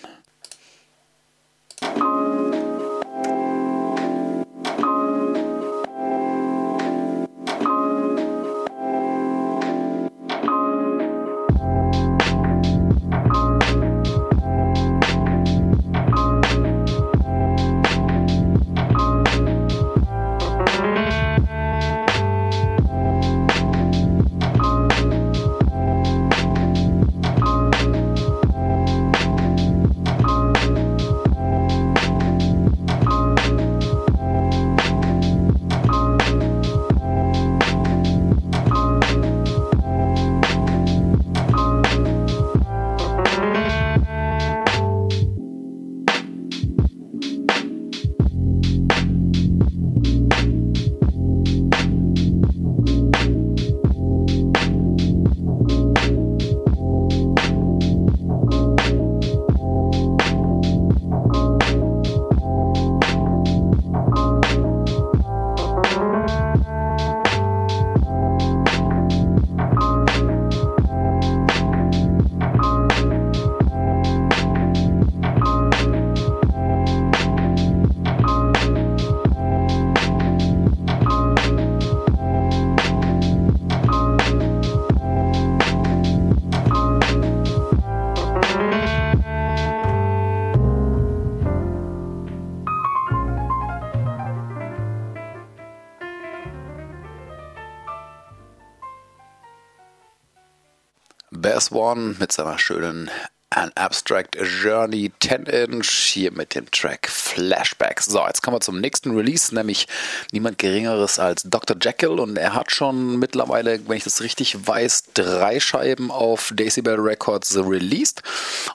Bass 101.64 101.72
One 101.72 102.16
mit 102.20 102.34
seiner 102.34 102.60
schönen 102.60 103.10
An 103.50 103.72
Abstract 103.76 104.36
Journey 104.36 105.14
10 105.22 105.46
Inch 105.46 105.88
hier 105.88 106.34
mit 106.34 106.56
dem 106.56 106.70
Track 106.72 107.08
Flashbacks. 107.08 108.08
So, 108.08 108.26
jetzt 108.28 108.42
kommen 108.42 108.58
wir 108.58 108.62
zum 108.62 108.82
nächsten 108.82 109.16
Release, 109.16 109.56
nämlich 109.56 109.88
niemand 110.34 110.58
Geringeres 110.58 111.20
als 111.20 111.44
Dr. 111.44 111.78
Jekyll 111.82 112.20
und 112.20 112.38
er 112.38 112.54
hat 112.54 112.72
schon 112.72 113.18
mittlerweile, 113.18 113.80
wenn 113.88 113.96
ich 113.96 114.04
das 114.04 114.20
richtig 114.20 114.68
weiß, 114.68 115.12
drei 115.14 115.62
Scheiben 115.62 116.12
auf 116.12 116.52
Decibel 116.54 116.96
Records 117.00 117.56
released. 117.56 118.24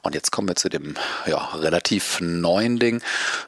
Und 0.03 0.15
jetzt 0.15 0.33
kommen 0.33 0.49
wir 0.49 0.57
zu 0.57 0.71
dem 0.71 0.95
ja, 1.27 1.45
relativ 1.57 2.21
neuen 2.23 2.79
Ding, 2.79 3.03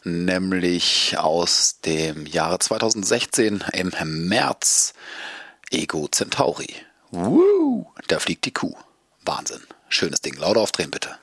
nämlich 0.05 1.17
aus 1.17 1.81
dem 1.87 2.27
Jahre 2.27 2.59
2016 2.59 3.65
im 3.73 3.93
März 4.05 4.93
Ego 5.71 6.09
Centauri. 6.09 6.75
Woo, 7.11 7.87
da 8.09 8.19
fliegt 8.19 8.45
die 8.45 8.53
Kuh. 8.53 8.77
Wahnsinn. 9.31 9.63
Schönes 9.89 10.21
Ding. 10.23 10.35
Lauter 10.35 10.61
aufdrehen 10.61 10.91
bitte. 10.91 11.17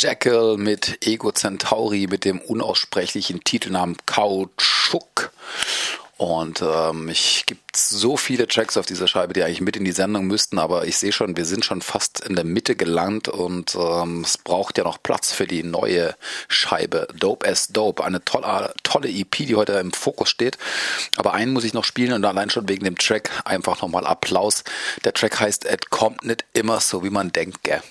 Jekyll 0.00 0.56
mit 0.56 1.06
Ego 1.06 1.30
Centauri 1.30 2.06
mit 2.08 2.24
dem 2.24 2.40
unaussprechlichen 2.40 3.44
Titelnamen 3.44 3.98
Kautschuk. 4.06 5.30
Und 6.16 6.62
ähm, 6.62 7.10
ich 7.10 7.44
gibt 7.44 7.76
so 7.76 8.16
viele 8.16 8.48
Tracks 8.48 8.78
auf 8.78 8.86
dieser 8.86 9.08
Scheibe, 9.08 9.34
die 9.34 9.42
eigentlich 9.42 9.60
mit 9.60 9.76
in 9.76 9.84
die 9.84 9.92
Sendung 9.92 10.26
müssten, 10.26 10.58
aber 10.58 10.86
ich 10.86 10.96
sehe 10.96 11.12
schon, 11.12 11.36
wir 11.36 11.44
sind 11.44 11.66
schon 11.66 11.82
fast 11.82 12.20
in 12.20 12.34
der 12.34 12.44
Mitte 12.44 12.76
gelangt 12.76 13.28
und 13.28 13.74
ähm, 13.74 14.22
es 14.22 14.38
braucht 14.38 14.78
ja 14.78 14.84
noch 14.84 15.02
Platz 15.02 15.32
für 15.32 15.46
die 15.46 15.62
neue 15.62 16.14
Scheibe 16.48 17.06
Dope 17.18 17.46
as 17.46 17.68
Dope. 17.68 18.02
Eine 18.02 18.24
tolle, 18.24 18.72
tolle 18.82 19.08
EP, 19.08 19.30
die 19.30 19.56
heute 19.56 19.72
im 19.74 19.92
Fokus 19.92 20.30
steht. 20.30 20.56
Aber 21.16 21.34
einen 21.34 21.52
muss 21.52 21.64
ich 21.64 21.74
noch 21.74 21.84
spielen 21.84 22.14
und 22.14 22.24
allein 22.24 22.48
schon 22.48 22.68
wegen 22.70 22.84
dem 22.84 22.96
Track 22.96 23.30
einfach 23.44 23.82
nochmal 23.82 24.06
Applaus. 24.06 24.64
Der 25.04 25.12
Track 25.12 25.40
heißt 25.40 25.66
Es 25.66 25.90
kommt 25.90 26.24
nicht 26.24 26.44
immer 26.54 26.80
so, 26.80 27.04
wie 27.04 27.10
man 27.10 27.32
denkt, 27.32 27.62
gell? 27.64 27.82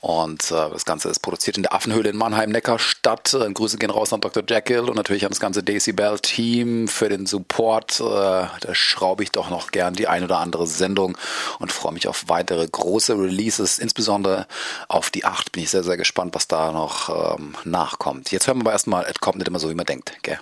Und 0.00 0.50
äh, 0.50 0.70
das 0.70 0.84
Ganze 0.84 1.08
ist 1.08 1.20
produziert 1.20 1.56
in 1.56 1.62
der 1.62 1.74
Affenhöhle 1.74 2.10
in 2.10 2.16
Mannheim-Neckarstadt. 2.16 3.34
Äh, 3.34 3.52
Grüße 3.52 3.78
gehen 3.78 3.90
raus 3.90 4.12
an 4.12 4.20
Dr. 4.20 4.42
Jekyll 4.48 4.88
und 4.88 4.96
natürlich 4.96 5.24
an 5.24 5.30
das 5.30 5.38
ganze 5.38 5.62
Daisy 5.62 5.92
Bell 5.92 6.18
Team 6.18 6.88
für 6.88 7.08
den 7.08 7.26
Support. 7.26 8.00
Äh, 8.00 8.02
da 8.02 8.50
schraube 8.72 9.22
ich 9.22 9.30
doch 9.30 9.48
noch 9.48 9.70
gern 9.70 9.94
die 9.94 10.08
ein 10.08 10.24
oder 10.24 10.38
andere 10.38 10.66
Sendung 10.66 11.16
und 11.60 11.72
freue 11.72 11.92
mich 11.92 12.08
auf 12.08 12.24
weitere 12.28 12.66
große 12.66 13.14
Releases. 13.14 13.78
Insbesondere 13.78 14.46
auf 14.88 15.10
die 15.10 15.24
8 15.24 15.52
bin 15.52 15.62
ich 15.62 15.70
sehr, 15.70 15.84
sehr 15.84 15.96
gespannt, 15.96 16.34
was 16.34 16.48
da 16.48 16.72
noch 16.72 17.36
ähm, 17.38 17.54
nachkommt. 17.64 18.32
Jetzt 18.32 18.48
hören 18.48 18.58
wir 18.58 18.62
aber 18.62 18.72
erstmal, 18.72 19.04
es 19.04 19.20
kommt 19.20 19.38
nicht 19.38 19.48
immer 19.48 19.58
so, 19.60 19.70
wie 19.70 19.74
man 19.74 19.86
denkt. 19.86 20.12
Gell? 20.22 20.38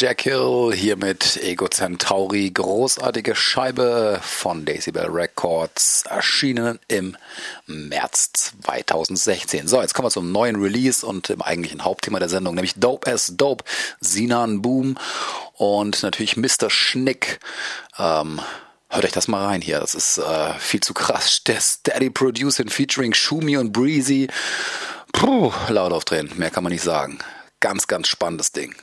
Jack 0.00 0.22
Hill 0.22 0.72
hier 0.74 0.96
mit 0.96 1.36
Ego 1.42 1.68
Centauri. 1.68 2.50
Großartige 2.50 3.36
Scheibe 3.36 4.18
von 4.22 4.64
Decibel 4.64 5.04
Records, 5.10 6.04
erschienen 6.08 6.78
im 6.88 7.18
März 7.66 8.54
2016. 8.62 9.68
So, 9.68 9.82
jetzt 9.82 9.92
kommen 9.92 10.06
wir 10.06 10.10
zum 10.10 10.32
neuen 10.32 10.56
Release 10.56 11.04
und 11.04 11.28
dem 11.28 11.42
eigentlichen 11.42 11.84
Hauptthema 11.84 12.18
der 12.18 12.30
Sendung, 12.30 12.54
nämlich 12.54 12.76
Dope 12.76 13.12
as 13.12 13.34
Dope, 13.36 13.62
Sinan 14.00 14.62
Boom 14.62 14.96
und 15.58 16.02
natürlich 16.02 16.38
Mr. 16.38 16.70
Schnick. 16.70 17.38
Ähm, 17.98 18.40
Hört 18.88 19.04
euch 19.04 19.12
das 19.12 19.28
mal 19.28 19.44
rein 19.44 19.60
hier. 19.60 19.80
Das 19.80 19.94
ist 19.94 20.16
äh, 20.16 20.54
viel 20.58 20.80
zu 20.80 20.94
krass. 20.94 21.44
Der 21.44 21.60
Steady 21.60 22.08
Producing 22.08 22.70
featuring 22.70 23.12
Shumi 23.12 23.58
und 23.58 23.70
Breezy. 23.70 24.28
Puh, 25.12 25.52
laut 25.68 25.92
aufdrehen. 25.92 26.30
Mehr 26.36 26.50
kann 26.50 26.64
man 26.64 26.72
nicht 26.72 26.84
sagen. 26.84 27.18
Ganz, 27.60 27.86
ganz 27.86 28.08
spannendes 28.08 28.52
Ding. 28.52 28.74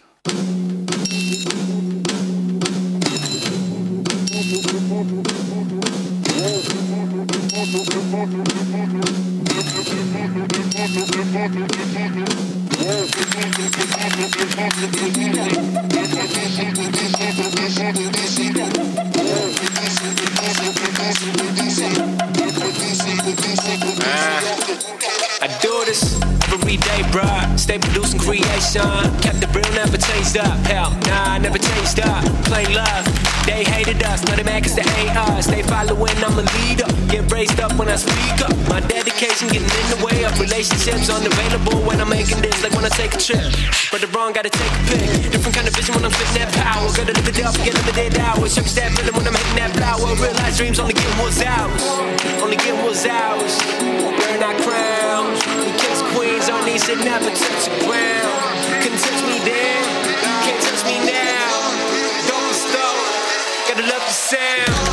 Ah. 24.09 24.56
I 25.47 25.59
do 25.63 25.71
this 25.87 26.19
every 26.51 26.75
day, 26.75 27.07
bruh. 27.07 27.39
Stay 27.57 27.79
producing 27.79 28.19
creation. 28.19 28.83
Kept 29.23 29.39
the 29.39 29.47
real, 29.55 29.63
never 29.71 29.95
changed 29.95 30.35
up. 30.35 30.59
Hell, 30.67 30.91
nah, 31.07 31.35
I 31.35 31.37
never 31.39 31.57
changed 31.57 32.03
up. 32.03 32.19
Plain 32.51 32.75
love. 32.75 33.07
They 33.47 33.63
hated 33.63 34.03
us, 34.03 34.27
now 34.27 34.35
they 34.35 34.59
cause 34.59 34.75
they 34.75 34.83
hate 34.83 35.15
us. 35.15 35.47
They 35.47 35.63
following, 35.63 36.19
I'm 36.19 36.35
a 36.35 36.43
leader. 36.59 36.83
Get 37.07 37.31
raised 37.31 37.61
up 37.63 37.71
when 37.79 37.87
I 37.87 37.95
speak 37.95 38.43
up. 38.43 38.51
My 38.67 38.83
dedication 38.83 39.47
getting 39.47 39.71
in 39.71 39.87
the 39.95 40.03
way 40.03 40.27
of 40.27 40.35
relationships 40.35 41.07
unavailable 41.07 41.79
when 41.87 42.01
I'm 42.01 42.09
making 42.09 42.43
this, 42.43 42.59
like 42.61 42.75
when 42.75 42.83
I 42.83 42.91
take 42.91 43.15
a 43.15 43.17
trip. 43.17 43.47
But 43.87 44.03
the 44.03 44.11
wrong, 44.11 44.33
gotta 44.35 44.51
take 44.51 44.67
a 44.67 44.83
pick. 44.91 45.31
Different 45.31 45.55
kind 45.55 45.67
of 45.67 45.73
vision 45.79 45.95
when 45.95 46.03
I'm 46.03 46.11
spitting 46.11 46.43
that 46.43 46.51
power. 46.59 46.91
Gotta 46.91 47.15
live 47.15 47.23
it 47.23 47.39
up, 47.39 47.55
get 47.63 47.71
limited 47.71 48.19
hours. 48.19 48.51
Circus 48.51 48.75
that 48.75 48.91
feeling 48.99 49.15
when 49.15 49.23
I'm 49.23 49.31
hitting 49.39 49.63
that 49.63 49.71
flower. 49.79 50.11
Realize 50.19 50.59
dreams 50.59 50.77
only 50.83 50.93
get 50.93 51.07
what's 51.15 51.39
ours. 51.39 51.83
Only 52.43 52.59
get 52.59 52.75
what's 52.83 53.07
ours. 53.07 53.55
Wearing 53.79 54.43
our 54.43 54.59
crowns. 54.59 55.06
Queens 56.47 56.59
on 56.61 56.65
these 56.65 56.89
and 56.89 57.03
never 57.03 57.29
touch 57.29 57.65
the 57.65 57.85
ground. 57.85 58.81
Couldn't 58.81 58.99
touch 58.99 59.21
me 59.23 59.39
then, 59.43 59.83
can't 60.43 60.61
touch 60.63 60.85
me 60.85 60.97
now. 61.05 61.49
Don't 62.27 62.53
stop, 62.53 62.95
gotta 63.67 63.83
love 63.83 64.01
the 64.07 64.13
sound. 64.13 64.86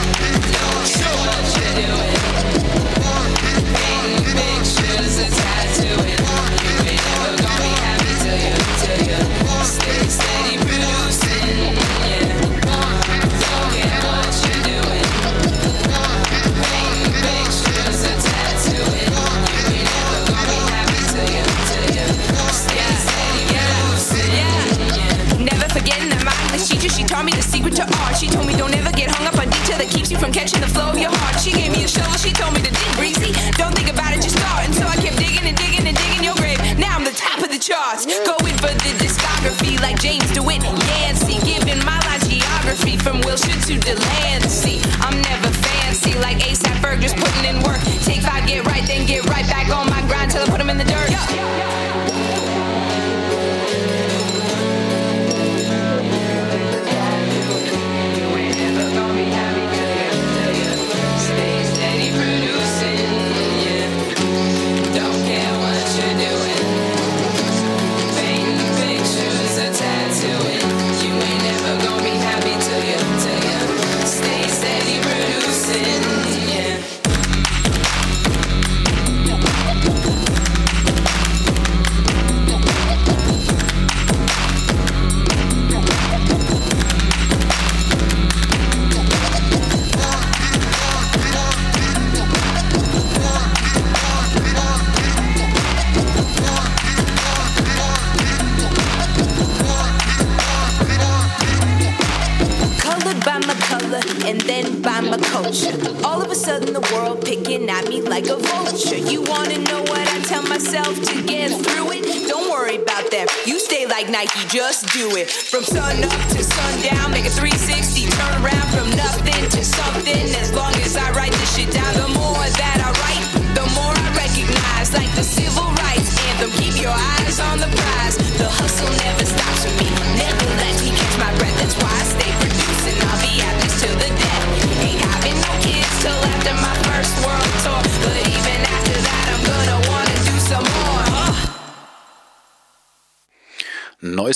Sundown, 116.75 117.11
make 117.11 117.27
a 117.27 117.31
360 117.31 118.07
turn 118.07 118.43
around 118.43 118.69
from 118.73 118.91
nothing 118.97 119.49
to 119.51 119.65
something. 119.65 120.35
As 120.37 120.53
long 120.53 120.75
as 120.77 120.97
I 120.97 121.11
write 121.13 121.33
this 121.33 121.57
shit 121.57 121.71
down, 121.71 121.84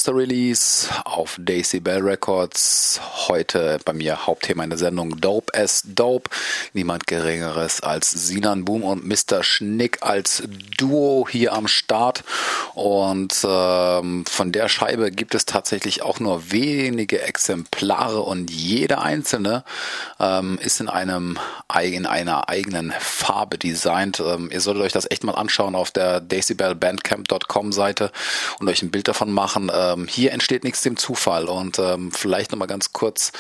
Neuester 0.09 0.17
Release 0.17 0.89
auf 1.05 1.37
Daisy 1.39 1.81
Bell 1.81 2.01
Records. 2.01 3.01
Heute 3.29 3.79
bei 3.85 3.93
mir 3.93 4.27
Hauptthema 4.27 4.65
in 4.65 4.71
der 4.71 4.79
Sendung 4.79 5.21
Dope 5.21 5.53
as 5.55 5.83
Dope. 5.85 6.31
Niemand 6.73 7.07
Geringeres 7.07 7.83
als 7.83 8.11
Sinan 8.11 8.65
Boom 8.65 8.85
und 8.85 9.07
Mr. 9.07 9.43
Schnick 9.43 9.99
als 10.01 10.43
Duo 10.79 11.27
hier 11.31 11.53
am 11.53 11.69
Start. 11.69 12.25
Und 12.75 13.35
ähm, 13.47 14.25
von 14.27 14.53
der 14.53 14.69
Scheibe 14.69 15.11
gibt 15.11 15.35
es 15.35 15.45
tatsächlich 15.45 16.03
auch 16.03 16.21
nur 16.21 16.53
wenige 16.53 17.21
Exemplare 17.21 18.21
und 18.23 18.51
jede 18.51 19.01
einzelne 19.01 19.65
ähm, 20.21 20.59
ist 20.63 20.81
in 20.81 20.89
einem 20.89 21.39
in 21.83 22.07
einer 22.07 22.49
eigenen 22.49 22.93
Farbe 22.99 23.59
designt. 23.59 24.21
Ähm, 24.21 24.49
ihr 24.51 24.61
solltet 24.61 24.85
euch 24.85 24.93
das 24.93 25.11
echt 25.11 25.23
mal 25.23 25.35
anschauen 25.35 25.75
auf 25.75 25.91
der 25.91 26.21
decibelbandcamp.com 26.21 27.73
Seite 27.73 28.11
und 28.59 28.69
euch 28.69 28.83
ein 28.83 28.91
Bild 28.91 29.07
davon 29.07 29.31
machen. 29.31 29.71
Ähm, 29.99 30.07
hier 30.09 30.33
entsteht 30.33 30.65
nichts 30.65 30.83
dem 30.83 30.97
Zufall 30.97 31.47
und 31.47 31.79
ähm, 31.79 32.13
vielleicht 32.13 32.53
nochmal 32.53 32.69
ganz 32.69 32.93
kurz 32.93 33.33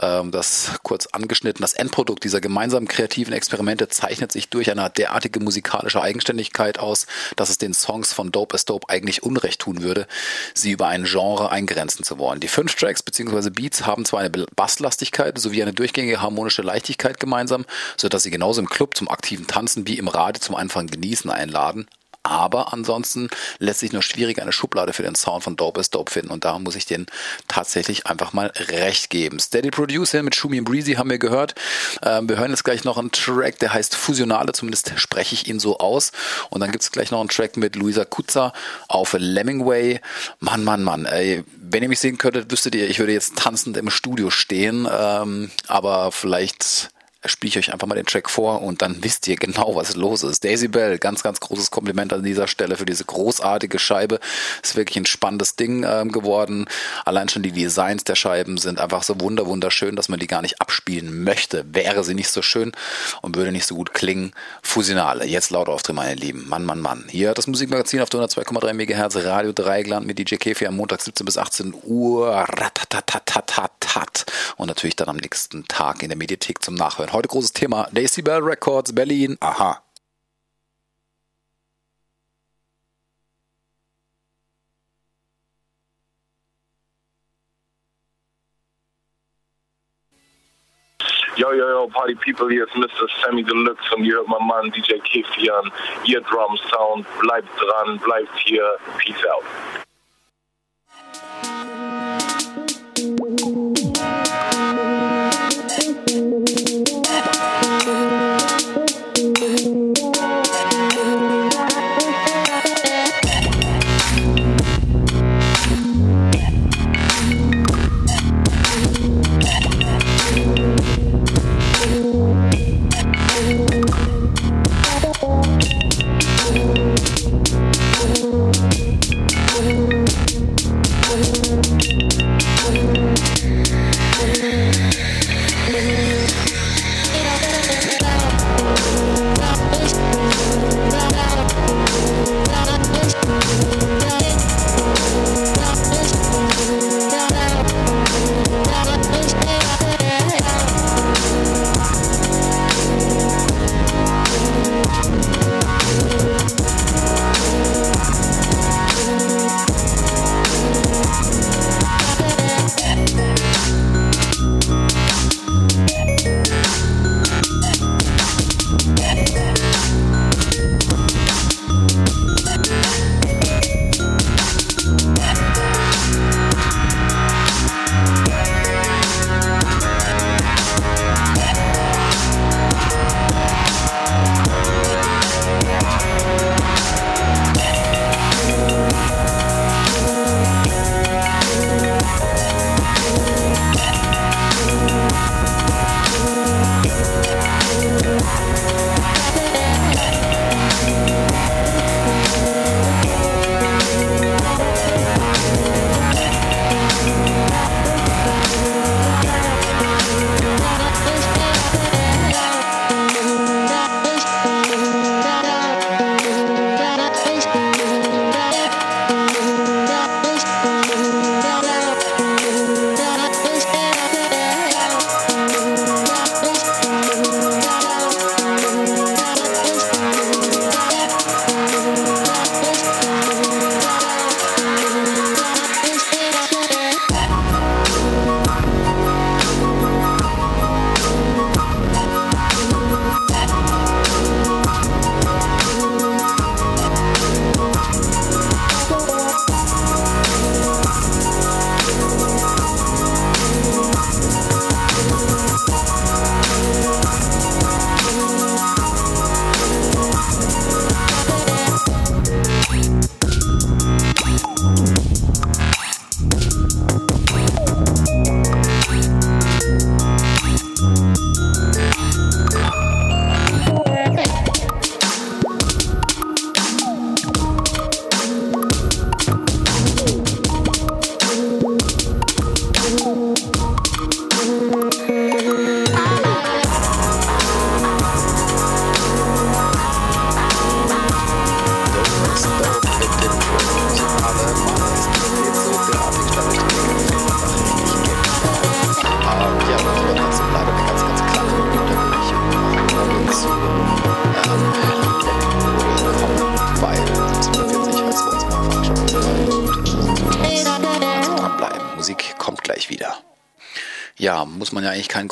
ähm, 0.00 0.30
das 0.30 0.72
kurz 0.82 1.06
angeschnitten. 1.06 1.62
Das 1.62 1.72
Endprodukt 1.72 2.24
dieser 2.24 2.40
gemeinsamen 2.40 2.88
kreativen 2.88 3.32
Experimente 3.32 3.88
zeichnet 3.88 4.32
sich 4.32 4.48
durch 4.48 4.70
eine 4.70 4.90
derartige 4.90 5.40
musikalische 5.40 6.02
Eigenständigkeit 6.02 6.78
aus, 6.78 7.06
dass 7.36 7.50
es 7.50 7.58
den 7.58 7.74
Songs 7.74 8.12
von 8.12 8.32
Dope 8.32 8.54
as 8.54 8.64
Dope 8.64 8.88
eigentlich 8.88 9.22
Unrecht 9.22 9.60
tun 9.60 9.82
würde, 9.82 10.06
sie 10.54 10.72
über 10.72 10.88
ein 10.88 11.04
Genre 11.04 11.50
eingrenzen 11.50 12.04
zu 12.04 12.18
wollen. 12.18 12.40
Die 12.40 12.48
fünf 12.48 12.74
Tracks 12.74 13.02
bzw. 13.02 13.50
Beats 13.50 13.86
haben 13.86 14.04
zwar 14.04 14.20
eine 14.20 14.30
Basslastigkeit 14.30 15.38
sowie 15.38 15.62
eine 15.62 15.72
durchgängige 15.72 16.20
harmonische 16.20 16.62
Leichtigkeit 16.62 17.20
gemeinsam, 17.20 17.64
sodass 17.96 18.22
sie 18.22 18.30
genauso 18.30 18.60
im 18.60 18.68
Club 18.68 18.96
zum 18.96 19.08
aktiven 19.08 19.46
Tanzen 19.46 19.86
wie 19.86 19.98
im 19.98 20.08
Radio 20.08 20.40
zum 20.40 20.54
einfachen 20.54 20.88
Genießen 20.88 21.30
einladen. 21.30 21.86
Aber 22.22 22.72
ansonsten 22.72 23.30
lässt 23.58 23.80
sich 23.80 23.92
nur 23.92 24.02
schwierig 24.02 24.42
eine 24.42 24.52
Schublade 24.52 24.92
für 24.92 25.02
den 25.02 25.14
Sound 25.14 25.42
von 25.42 25.56
Dope 25.56 25.80
is 25.80 25.88
Dope 25.88 26.12
finden 26.12 26.30
und 26.30 26.44
darum 26.44 26.62
muss 26.62 26.76
ich 26.76 26.84
den 26.84 27.06
tatsächlich 27.48 28.06
einfach 28.06 28.34
mal 28.34 28.52
recht 28.54 29.08
geben. 29.08 29.38
Steady 29.38 29.70
Producer 29.70 30.22
mit 30.22 30.34
Shumi 30.34 30.58
und 30.58 30.66
Breezy 30.66 30.94
haben 30.94 31.08
wir 31.08 31.18
gehört. 31.18 31.54
Ähm, 32.02 32.28
wir 32.28 32.38
hören 32.38 32.50
jetzt 32.50 32.64
gleich 32.64 32.84
noch 32.84 32.98
einen 32.98 33.10
Track, 33.10 33.58
der 33.60 33.72
heißt 33.72 33.96
Fusionale, 33.96 34.52
zumindest 34.52 34.92
spreche 34.96 35.34
ich 35.34 35.48
ihn 35.48 35.60
so 35.60 35.78
aus. 35.78 36.12
Und 36.50 36.60
dann 36.60 36.72
gibt 36.72 36.84
es 36.84 36.92
gleich 36.92 37.10
noch 37.10 37.20
einen 37.20 37.30
Track 37.30 37.56
mit 37.56 37.74
Luisa 37.74 38.04
Kutzer 38.04 38.52
auf 38.88 39.16
Lemmingway. 39.18 40.00
Mann, 40.40 40.62
Mann, 40.62 40.82
Mann, 40.82 41.06
ey, 41.06 41.42
wenn 41.56 41.82
ihr 41.82 41.88
mich 41.88 42.00
sehen 42.00 42.18
könntet, 42.18 42.50
wüsstet 42.50 42.74
ihr, 42.74 42.88
ich 42.90 42.98
würde 42.98 43.12
jetzt 43.12 43.36
tanzend 43.36 43.76
im 43.76 43.88
Studio 43.88 44.28
stehen, 44.30 44.86
ähm, 44.90 45.50
aber 45.68 46.12
vielleicht 46.12 46.90
spiele 47.26 47.50
ich 47.50 47.58
euch 47.58 47.72
einfach 47.72 47.86
mal 47.86 47.94
den 47.94 48.06
Track 48.06 48.30
vor 48.30 48.62
und 48.62 48.82
dann 48.82 49.02
wisst 49.04 49.28
ihr 49.28 49.36
genau, 49.36 49.74
was 49.76 49.94
los 49.96 50.22
ist. 50.22 50.44
Daisy 50.44 50.68
Bell, 50.68 50.98
ganz, 50.98 51.22
ganz 51.22 51.40
großes 51.40 51.70
Kompliment 51.70 52.12
an 52.12 52.22
dieser 52.22 52.48
Stelle 52.48 52.76
für 52.76 52.86
diese 52.86 53.04
großartige 53.04 53.78
Scheibe. 53.78 54.20
Ist 54.62 54.76
wirklich 54.76 54.96
ein 54.96 55.06
spannendes 55.06 55.56
Ding 55.56 55.84
ähm, 55.86 56.12
geworden. 56.12 56.66
Allein 57.04 57.28
schon 57.28 57.42
die 57.42 57.52
Designs 57.52 58.04
der 58.04 58.14
Scheiben 58.14 58.56
sind 58.56 58.80
einfach 58.80 59.02
so 59.02 59.20
wunder, 59.20 59.46
wunderschön, 59.46 59.96
dass 59.96 60.08
man 60.08 60.18
die 60.18 60.26
gar 60.26 60.42
nicht 60.42 60.60
abspielen 60.60 61.22
möchte. 61.22 61.64
Wäre 61.72 62.04
sie 62.04 62.14
nicht 62.14 62.30
so 62.30 62.42
schön 62.42 62.72
und 63.20 63.36
würde 63.36 63.52
nicht 63.52 63.66
so 63.66 63.74
gut 63.74 63.92
klingen. 63.92 64.32
Fusionale, 64.62 65.26
jetzt 65.26 65.50
laut 65.50 65.68
aufdrehen, 65.68 65.96
meine 65.96 66.14
Lieben. 66.14 66.48
Mann, 66.48 66.64
Mann, 66.64 66.80
Mann. 66.80 67.04
Hier 67.08 67.34
das 67.34 67.46
Musikmagazin 67.46 68.00
auf 68.00 68.08
102,3 68.08 68.72
MHz 68.72 69.16
Radio 69.24 69.52
Dreigland 69.52 70.06
mit 70.06 70.18
DJ 70.18 70.36
Kefi 70.36 70.66
am 70.66 70.76
Montag 70.76 71.02
17 71.02 71.24
bis 71.24 71.36
18 71.36 71.74
Uhr. 71.84 72.46
Ratatatatat. 73.90 74.26
Und 74.56 74.68
natürlich 74.68 74.96
dann 74.96 75.08
am 75.08 75.16
nächsten 75.16 75.66
Tag 75.66 76.02
in 76.02 76.08
der 76.08 76.18
Mediathek 76.18 76.62
zum 76.62 76.74
Nachhören. 76.74 77.12
Heute 77.12 77.28
großes 77.28 77.52
Thema 77.52 77.88
Decibel 77.92 78.38
Records 78.42 78.94
Berlin. 78.94 79.36
Aha. 79.40 79.82
Yo, 91.36 91.52
yo, 91.52 91.70
yo, 91.70 91.88
party 91.88 92.14
people, 92.16 92.50
hier 92.50 92.66
ist 92.66 92.76
Mr. 92.76 93.08
Sammy 93.22 93.42
Deluxe 93.42 93.94
und 93.94 94.04
ihr 94.04 94.16
hört 94.16 94.28
mein 94.28 94.46
Mann 94.46 94.70
DJ 94.72 94.98
Kiffy 94.98 95.48
an. 95.48 95.72
Eardrum 96.04 96.58
Sound, 96.68 97.06
bleibt 97.18 97.48
dran, 97.58 97.98
bleibt 97.98 98.36
hier. 98.44 98.76
Peace 98.98 99.24
out. 99.26 99.44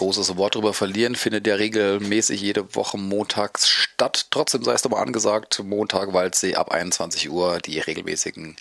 Großes 0.08 0.38
Wort 0.38 0.54
drüber 0.54 0.72
verlieren. 0.72 1.16
Findet 1.16 1.46
ja 1.46 1.56
regelmäßig 1.56 2.40
jede 2.40 2.74
Woche 2.74 2.96
montags 2.96 3.68
statt. 3.68 4.28
Trotzdem 4.30 4.64
sei 4.64 4.72
es 4.72 4.86
aber 4.86 5.00
angesagt, 5.00 5.62
Montag 5.62 6.14
Waldsee 6.14 6.54
ab 6.54 6.70
21 6.72 7.28
Uhr. 7.28 7.58
Die 7.58 7.78
regelmäßigen 7.78 8.56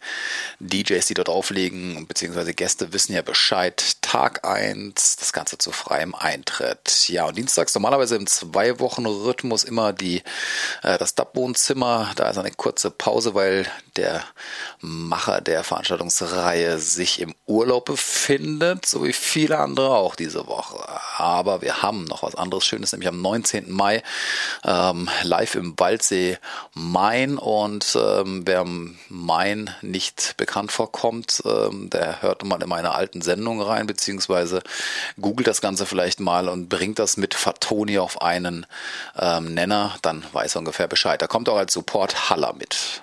DJs, 0.60 1.06
die 1.06 1.14
dort 1.14 1.30
auflegen, 1.30 2.06
beziehungsweise 2.06 2.54
Gäste 2.54 2.92
wissen 2.92 3.14
ja 3.14 3.22
Bescheid. 3.22 3.96
Tag 4.10 4.48
1, 4.48 5.18
das 5.18 5.34
Ganze 5.34 5.58
zu 5.58 5.74
freiem 5.74 6.16
Eintritt. 6.16 7.10
Ja, 7.10 7.26
und 7.26 7.38
dienstags 7.38 7.76
normalerweise 7.76 8.16
im 8.16 8.26
Zwei-Wochen-Rhythmus 8.26 9.66
immer 9.66 9.92
die, 9.92 10.24
äh, 10.82 10.98
das 10.98 11.14
Dubwohnzimmer. 11.16 12.14
Da 12.16 12.30
ist 12.30 12.38
eine 12.38 12.52
kurze 12.52 12.90
Pause, 12.90 13.36
weil 13.36 13.66
der 13.98 14.24
Macher 14.80 15.42
der 15.42 15.66
Veranstaltungsreihe 15.66 16.80
sich 16.80 17.20
im 17.20 17.36
Urlaub 17.48 17.84
befindet, 17.84 18.86
so 18.86 19.04
wie 19.04 19.12
viele 19.12 19.58
andere 19.58 19.98
auch 19.98 20.16
diese 20.16 20.48
Woche. 20.48 20.88
Aber 21.18 21.62
wir 21.62 21.82
haben 21.82 22.06
noch 22.06 22.24
was 22.24 22.36
anderes 22.36 22.66
Schönes, 22.66 22.94
nämlich 22.94 23.10
am 23.10 23.22
19. 23.22 23.70
Mai 23.70 24.04
ähm, 24.64 25.10
live 25.24 25.56
im 25.56 25.78
Waldsee 25.78 26.38
Main. 26.74 27.38
Und 27.38 27.98
ähm, 28.02 28.44
wer 28.46 28.64
Main 29.10 29.76
nicht 29.82 30.36
bekannt 30.38 30.72
vorkommt, 30.72 31.44
ähm, 31.46 31.90
der 31.90 32.22
hört 32.22 32.46
mal 32.46 32.64
in 32.64 32.70
meine 32.70 32.94
alten 32.94 33.22
Sendungen 33.22 33.62
rein, 33.62 33.88
beziehungsweise 33.98 34.62
googelt 35.20 35.48
das 35.48 35.60
Ganze 35.60 35.86
vielleicht 35.86 36.20
mal 36.20 36.48
und 36.48 36.70
bringt 36.70 37.00
das 37.00 37.18
mit 37.18 37.34
Fatoni 37.34 37.98
auf 37.98 38.22
einen 38.22 38.66
ähm, 39.20 39.54
Nenner, 39.54 39.98
dann 40.04 40.24
weiß 40.32 40.56
er 40.56 40.60
ungefähr 40.60 40.88
Bescheid. 40.88 41.22
Da 41.22 41.28
kommt 41.28 41.50
auch 41.50 41.58
als 41.58 41.74
Support 41.74 42.30
Haller 42.30 42.54
mit. 42.54 43.02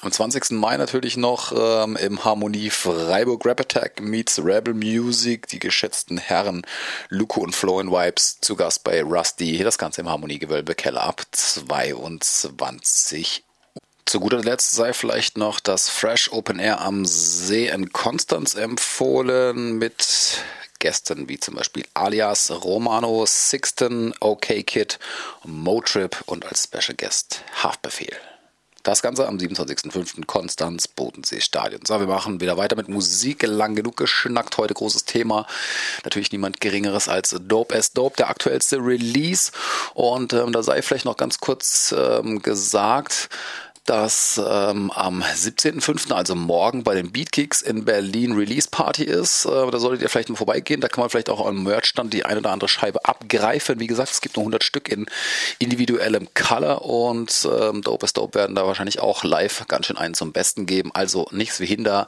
Am 0.00 0.12
20. 0.12 0.52
Mai 0.52 0.76
natürlich 0.76 1.16
noch 1.16 1.52
ähm, 1.52 1.96
im 1.96 2.24
Harmonie 2.24 2.70
Freiburg 2.70 3.44
Rap 3.44 3.60
Attack 3.60 4.00
meets 4.00 4.38
Rebel 4.38 4.72
Music, 4.72 5.48
die 5.48 5.58
geschätzten 5.58 6.18
Herren 6.18 6.62
Luco 7.08 7.40
und 7.40 7.52
Flo 7.52 7.80
in 7.80 7.90
Vibes 7.90 8.38
zu 8.40 8.54
Gast 8.54 8.84
bei 8.84 9.02
Rusty. 9.02 9.58
Das 9.64 9.76
Ganze 9.76 10.02
im 10.02 10.08
Harmoniegewölbe 10.08 10.76
Keller 10.76 11.02
ab 11.02 11.22
22 11.32 13.42
zu 14.08 14.20
guter 14.20 14.42
Letzt 14.42 14.72
sei 14.72 14.94
vielleicht 14.94 15.36
noch 15.36 15.60
das 15.60 15.90
Fresh 15.90 16.32
Open 16.32 16.58
Air 16.58 16.80
am 16.80 17.04
See 17.04 17.68
in 17.68 17.92
Konstanz 17.92 18.54
empfohlen 18.54 19.76
mit 19.76 20.42
Gästen 20.78 21.28
wie 21.28 21.38
zum 21.38 21.56
Beispiel 21.56 21.84
Alias, 21.92 22.50
Romano, 22.50 23.26
Sixten, 23.26 24.14
OK 24.20 24.64
Kid, 24.66 24.98
Motrip 25.44 26.22
und 26.24 26.46
als 26.46 26.64
Special 26.64 26.96
Guest 26.96 27.42
Haftbefehl. 27.62 28.16
Das 28.84 29.02
Ganze 29.02 29.28
am 29.28 29.36
27.05. 29.36 30.24
Konstanz, 30.24 30.88
Bodensee 30.88 31.42
Stadion. 31.42 31.82
So, 31.84 32.00
wir 32.00 32.06
machen 32.06 32.40
wieder 32.40 32.56
weiter 32.56 32.74
mit 32.74 32.88
Musik. 32.88 33.42
Lang 33.42 33.74
genug 33.74 33.98
geschnackt. 33.98 34.56
Heute 34.56 34.72
großes 34.72 35.04
Thema. 35.04 35.46
Natürlich 36.04 36.32
niemand 36.32 36.62
Geringeres 36.62 37.06
als 37.06 37.36
Dope 37.38 37.76
as 37.76 37.92
Dope, 37.92 38.16
der 38.16 38.30
aktuellste 38.30 38.78
Release. 38.78 39.52
Und 39.92 40.32
ähm, 40.32 40.52
da 40.52 40.62
sei 40.62 40.80
vielleicht 40.80 41.04
noch 41.04 41.18
ganz 41.18 41.38
kurz 41.38 41.94
ähm, 41.94 42.40
gesagt, 42.40 43.28
dass 43.88 44.38
ähm, 44.44 44.90
am 44.90 45.22
17.05., 45.22 46.12
also 46.12 46.34
morgen, 46.34 46.84
bei 46.84 46.94
den 46.94 47.10
Beatkicks 47.10 47.62
in 47.62 47.84
Berlin 47.84 48.32
Release 48.32 48.68
Party 48.70 49.04
ist. 49.04 49.46
Äh, 49.46 49.70
da 49.70 49.78
solltet 49.78 50.02
ihr 50.02 50.08
vielleicht 50.08 50.28
mal 50.28 50.36
vorbeigehen. 50.36 50.80
Da 50.80 50.88
kann 50.88 51.00
man 51.00 51.10
vielleicht 51.10 51.30
auch 51.30 51.46
am 51.46 51.64
Merchstand 51.64 52.12
die 52.12 52.24
eine 52.24 52.40
oder 52.40 52.50
andere 52.50 52.68
Scheibe 52.68 53.04
abgreifen. 53.06 53.80
Wie 53.80 53.86
gesagt, 53.86 54.10
es 54.10 54.20
gibt 54.20 54.36
nur 54.36 54.42
100 54.42 54.62
Stück 54.62 54.90
in 54.90 55.06
individuellem 55.58 56.28
Color 56.34 56.84
und 56.84 57.48
ähm, 57.60 57.80
Dope 57.82 58.04
is 58.04 58.12
Dope 58.12 58.38
werden 58.38 58.54
da 58.54 58.66
wahrscheinlich 58.66 59.00
auch 59.00 59.24
live 59.24 59.64
ganz 59.68 59.86
schön 59.86 59.96
einen 59.96 60.14
zum 60.14 60.32
Besten 60.32 60.66
geben. 60.66 60.90
Also 60.92 61.26
nichts 61.30 61.60
wie 61.60 61.66
hinter. 61.66 62.06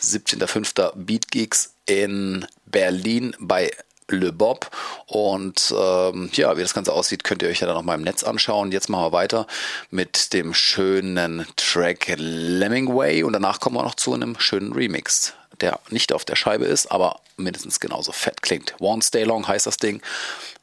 17.05. 0.00 0.92
Beatgeeks 0.96 1.74
in 1.86 2.46
Berlin 2.66 3.36
bei 3.38 3.70
Le 4.10 4.32
Bob. 4.32 4.70
Und 5.06 5.74
ähm, 5.76 6.30
ja, 6.32 6.56
wie 6.56 6.62
das 6.62 6.74
Ganze 6.74 6.92
aussieht, 6.92 7.24
könnt 7.24 7.42
ihr 7.42 7.48
euch 7.48 7.60
ja 7.60 7.66
dann 7.66 7.76
noch 7.76 7.82
mal 7.82 7.94
im 7.94 8.02
Netz 8.02 8.22
anschauen. 8.22 8.72
Jetzt 8.72 8.88
machen 8.88 9.04
wir 9.04 9.12
weiter 9.12 9.46
mit 9.90 10.32
dem 10.32 10.54
schönen 10.54 11.46
Track 11.56 12.14
Lemmingway 12.16 13.22
und 13.22 13.32
danach 13.32 13.60
kommen 13.60 13.76
wir 13.76 13.82
noch 13.82 13.94
zu 13.94 14.14
einem 14.14 14.38
schönen 14.38 14.72
Remix, 14.72 15.34
der 15.60 15.78
nicht 15.90 16.12
auf 16.12 16.24
der 16.24 16.36
Scheibe 16.36 16.64
ist, 16.64 16.90
aber 16.90 17.20
mindestens 17.36 17.80
genauso 17.80 18.12
fett 18.12 18.42
klingt. 18.42 18.74
One 18.80 19.02
Stay 19.02 19.24
Long 19.24 19.46
heißt 19.46 19.66
das 19.66 19.76
Ding. 19.76 20.02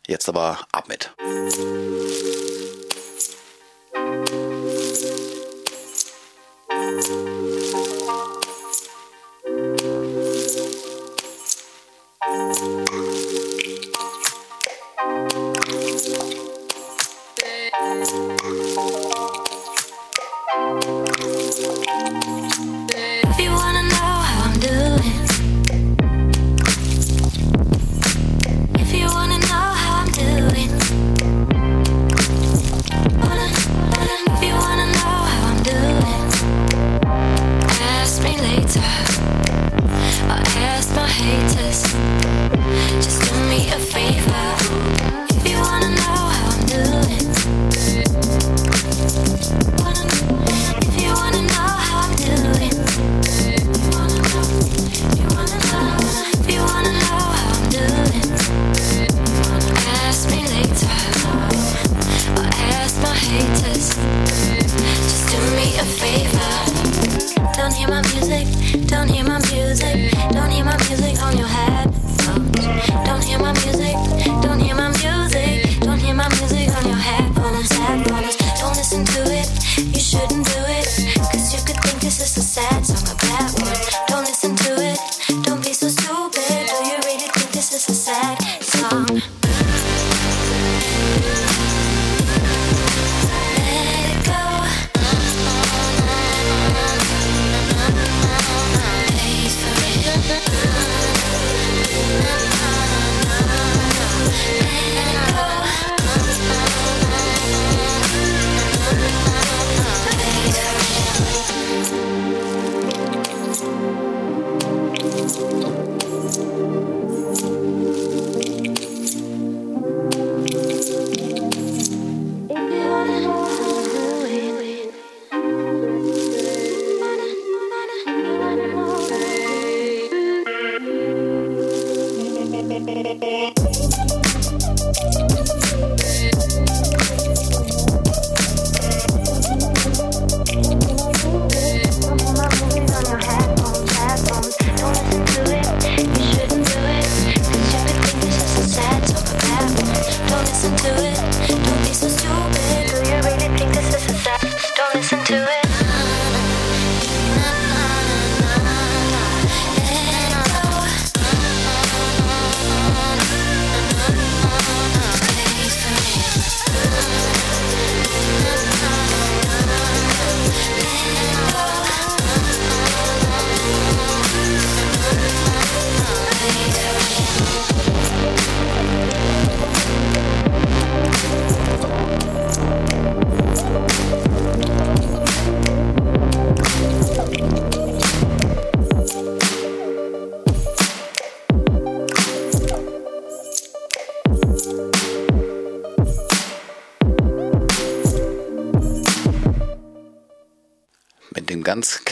Jetzt 0.07 0.29
aber 0.29 0.59
ab 0.71 0.87
mit. 0.87 1.11
If 12.39 12.76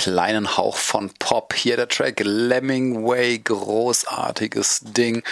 Kleinen 0.05 0.55
Hauch 0.55 0.77
von 0.77 1.09
Pop. 1.17 1.55
Hier 1.55 1.77
der 1.77 1.87
Track 1.87 2.21
Lemmingway, 2.23 3.39
großartiges 3.39 4.81
Ding. 4.83 5.23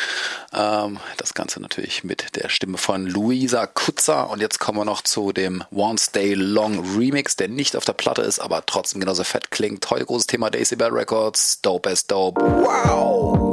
Ähm, 0.51 0.99
das 1.17 1.35
Ganze 1.35 1.61
natürlich 1.61 2.03
mit 2.03 2.35
der 2.35 2.49
Stimme 2.49 2.79
von 2.79 3.05
Luisa 3.05 3.67
Kutzer. 3.67 4.31
Und 4.31 4.41
jetzt 4.41 4.57
kommen 4.57 4.79
wir 4.79 4.85
noch 4.85 5.03
zu 5.03 5.31
dem 5.31 5.63
One 5.69 5.99
Stay 5.99 6.33
Long 6.33 6.97
Remix, 6.97 7.35
der 7.35 7.49
nicht 7.49 7.75
auf 7.77 7.85
der 7.85 7.93
Platte 7.93 8.23
ist, 8.23 8.39
aber 8.39 8.65
trotzdem 8.65 8.99
genauso 8.99 9.23
fett 9.23 9.51
klingt. 9.51 9.87
Heute 9.91 10.07
großes 10.07 10.25
Thema 10.25 10.49
Daisy 10.49 10.75
Bell 10.75 10.89
Records, 10.89 11.61
Dope 11.61 11.91
as 11.91 12.07
Dope. 12.07 12.41
Wow! 12.41 13.52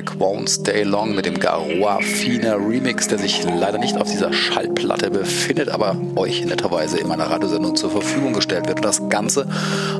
Track 0.00 0.18
Won't 0.18 0.48
Stay 0.48 0.82
Long 0.82 1.14
mit 1.14 1.26
dem 1.26 1.38
Garoa 1.38 1.98
Fina 2.00 2.54
Remix, 2.54 3.08
der 3.08 3.18
sich 3.18 3.44
leider 3.44 3.76
nicht 3.76 3.98
auf 4.00 4.10
dieser 4.10 4.32
Schallplatte 4.32 5.10
befindet, 5.10 5.68
aber 5.68 5.94
euch 6.16 6.42
netterweise 6.42 6.98
in 6.98 7.06
meiner 7.06 7.30
Radiosendung 7.30 7.76
zur 7.76 7.90
Verfügung 7.90 8.32
gestellt 8.32 8.66
wird. 8.66 8.78
Und 8.78 8.84
das 8.86 9.09
Ganze 9.10 9.46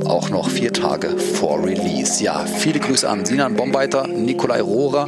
auch 0.07 0.31
noch 0.31 0.49
vier 0.49 0.73
Tage 0.73 1.11
vor 1.19 1.63
Release. 1.65 2.23
Ja, 2.23 2.45
viele 2.47 2.81
Grüße 2.81 3.09
an 3.09 3.25
Sinan 3.25 3.55
Bombeiter, 3.55 4.07
Nikolai 4.07 4.61
Rohrer, 4.61 5.07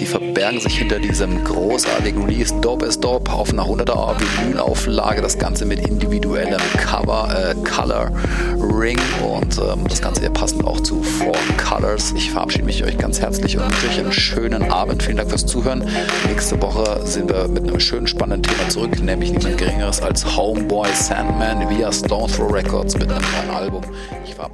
die 0.00 0.06
verbergen 0.06 0.60
sich 0.60 0.78
hinter 0.78 0.98
diesem 0.98 1.44
großartigen 1.44 2.24
Release 2.24 2.54
Dope 2.60 2.86
as 2.86 2.98
Dope 2.98 3.30
auf 3.30 3.50
einer 3.50 3.64
100er 3.64 4.16
Vinylauflage. 4.18 5.22
Das 5.22 5.38
Ganze 5.38 5.64
mit 5.64 5.86
individuellem 5.86 6.60
Cover, 6.76 7.28
äh, 7.30 7.54
Color 7.68 8.10
Ring 8.60 8.98
und 9.22 9.58
ähm, 9.58 9.86
das 9.88 10.00
Ganze 10.00 10.22
hier 10.22 10.30
passend 10.30 10.64
auch 10.64 10.80
zu 10.80 11.02
Four 11.02 11.36
Colors. 11.56 12.12
Ich 12.16 12.30
verabschiede 12.30 12.64
mich 12.64 12.82
euch 12.84 12.96
ganz 12.98 13.20
herzlich 13.20 13.56
und 13.56 13.64
wünsche 13.64 13.88
euch 13.88 13.98
einen 13.98 14.12
schönen 14.12 14.70
Abend. 14.70 15.02
Vielen 15.02 15.18
Dank 15.18 15.30
fürs 15.30 15.46
Zuhören. 15.46 15.84
Nächste 16.28 16.60
Woche 16.62 17.00
sind 17.04 17.30
wir 17.30 17.48
mit 17.48 17.64
einem 17.64 17.80
schönen, 17.80 18.06
spannenden 18.06 18.42
Thema 18.42 18.68
zurück, 18.68 19.00
nämlich 19.02 19.32
niemand 19.32 19.58
Geringeres 19.58 20.00
als 20.00 20.36
Homeboy 20.36 20.88
Sandman 20.94 21.68
via 21.68 21.92
Stone 21.92 22.32
Throw 22.32 22.52
Records 22.52 22.96
mit 22.98 23.10
einem 23.10 23.22
Album. 23.50 23.82
Ich 24.24 24.34
verabschiede 24.34 24.52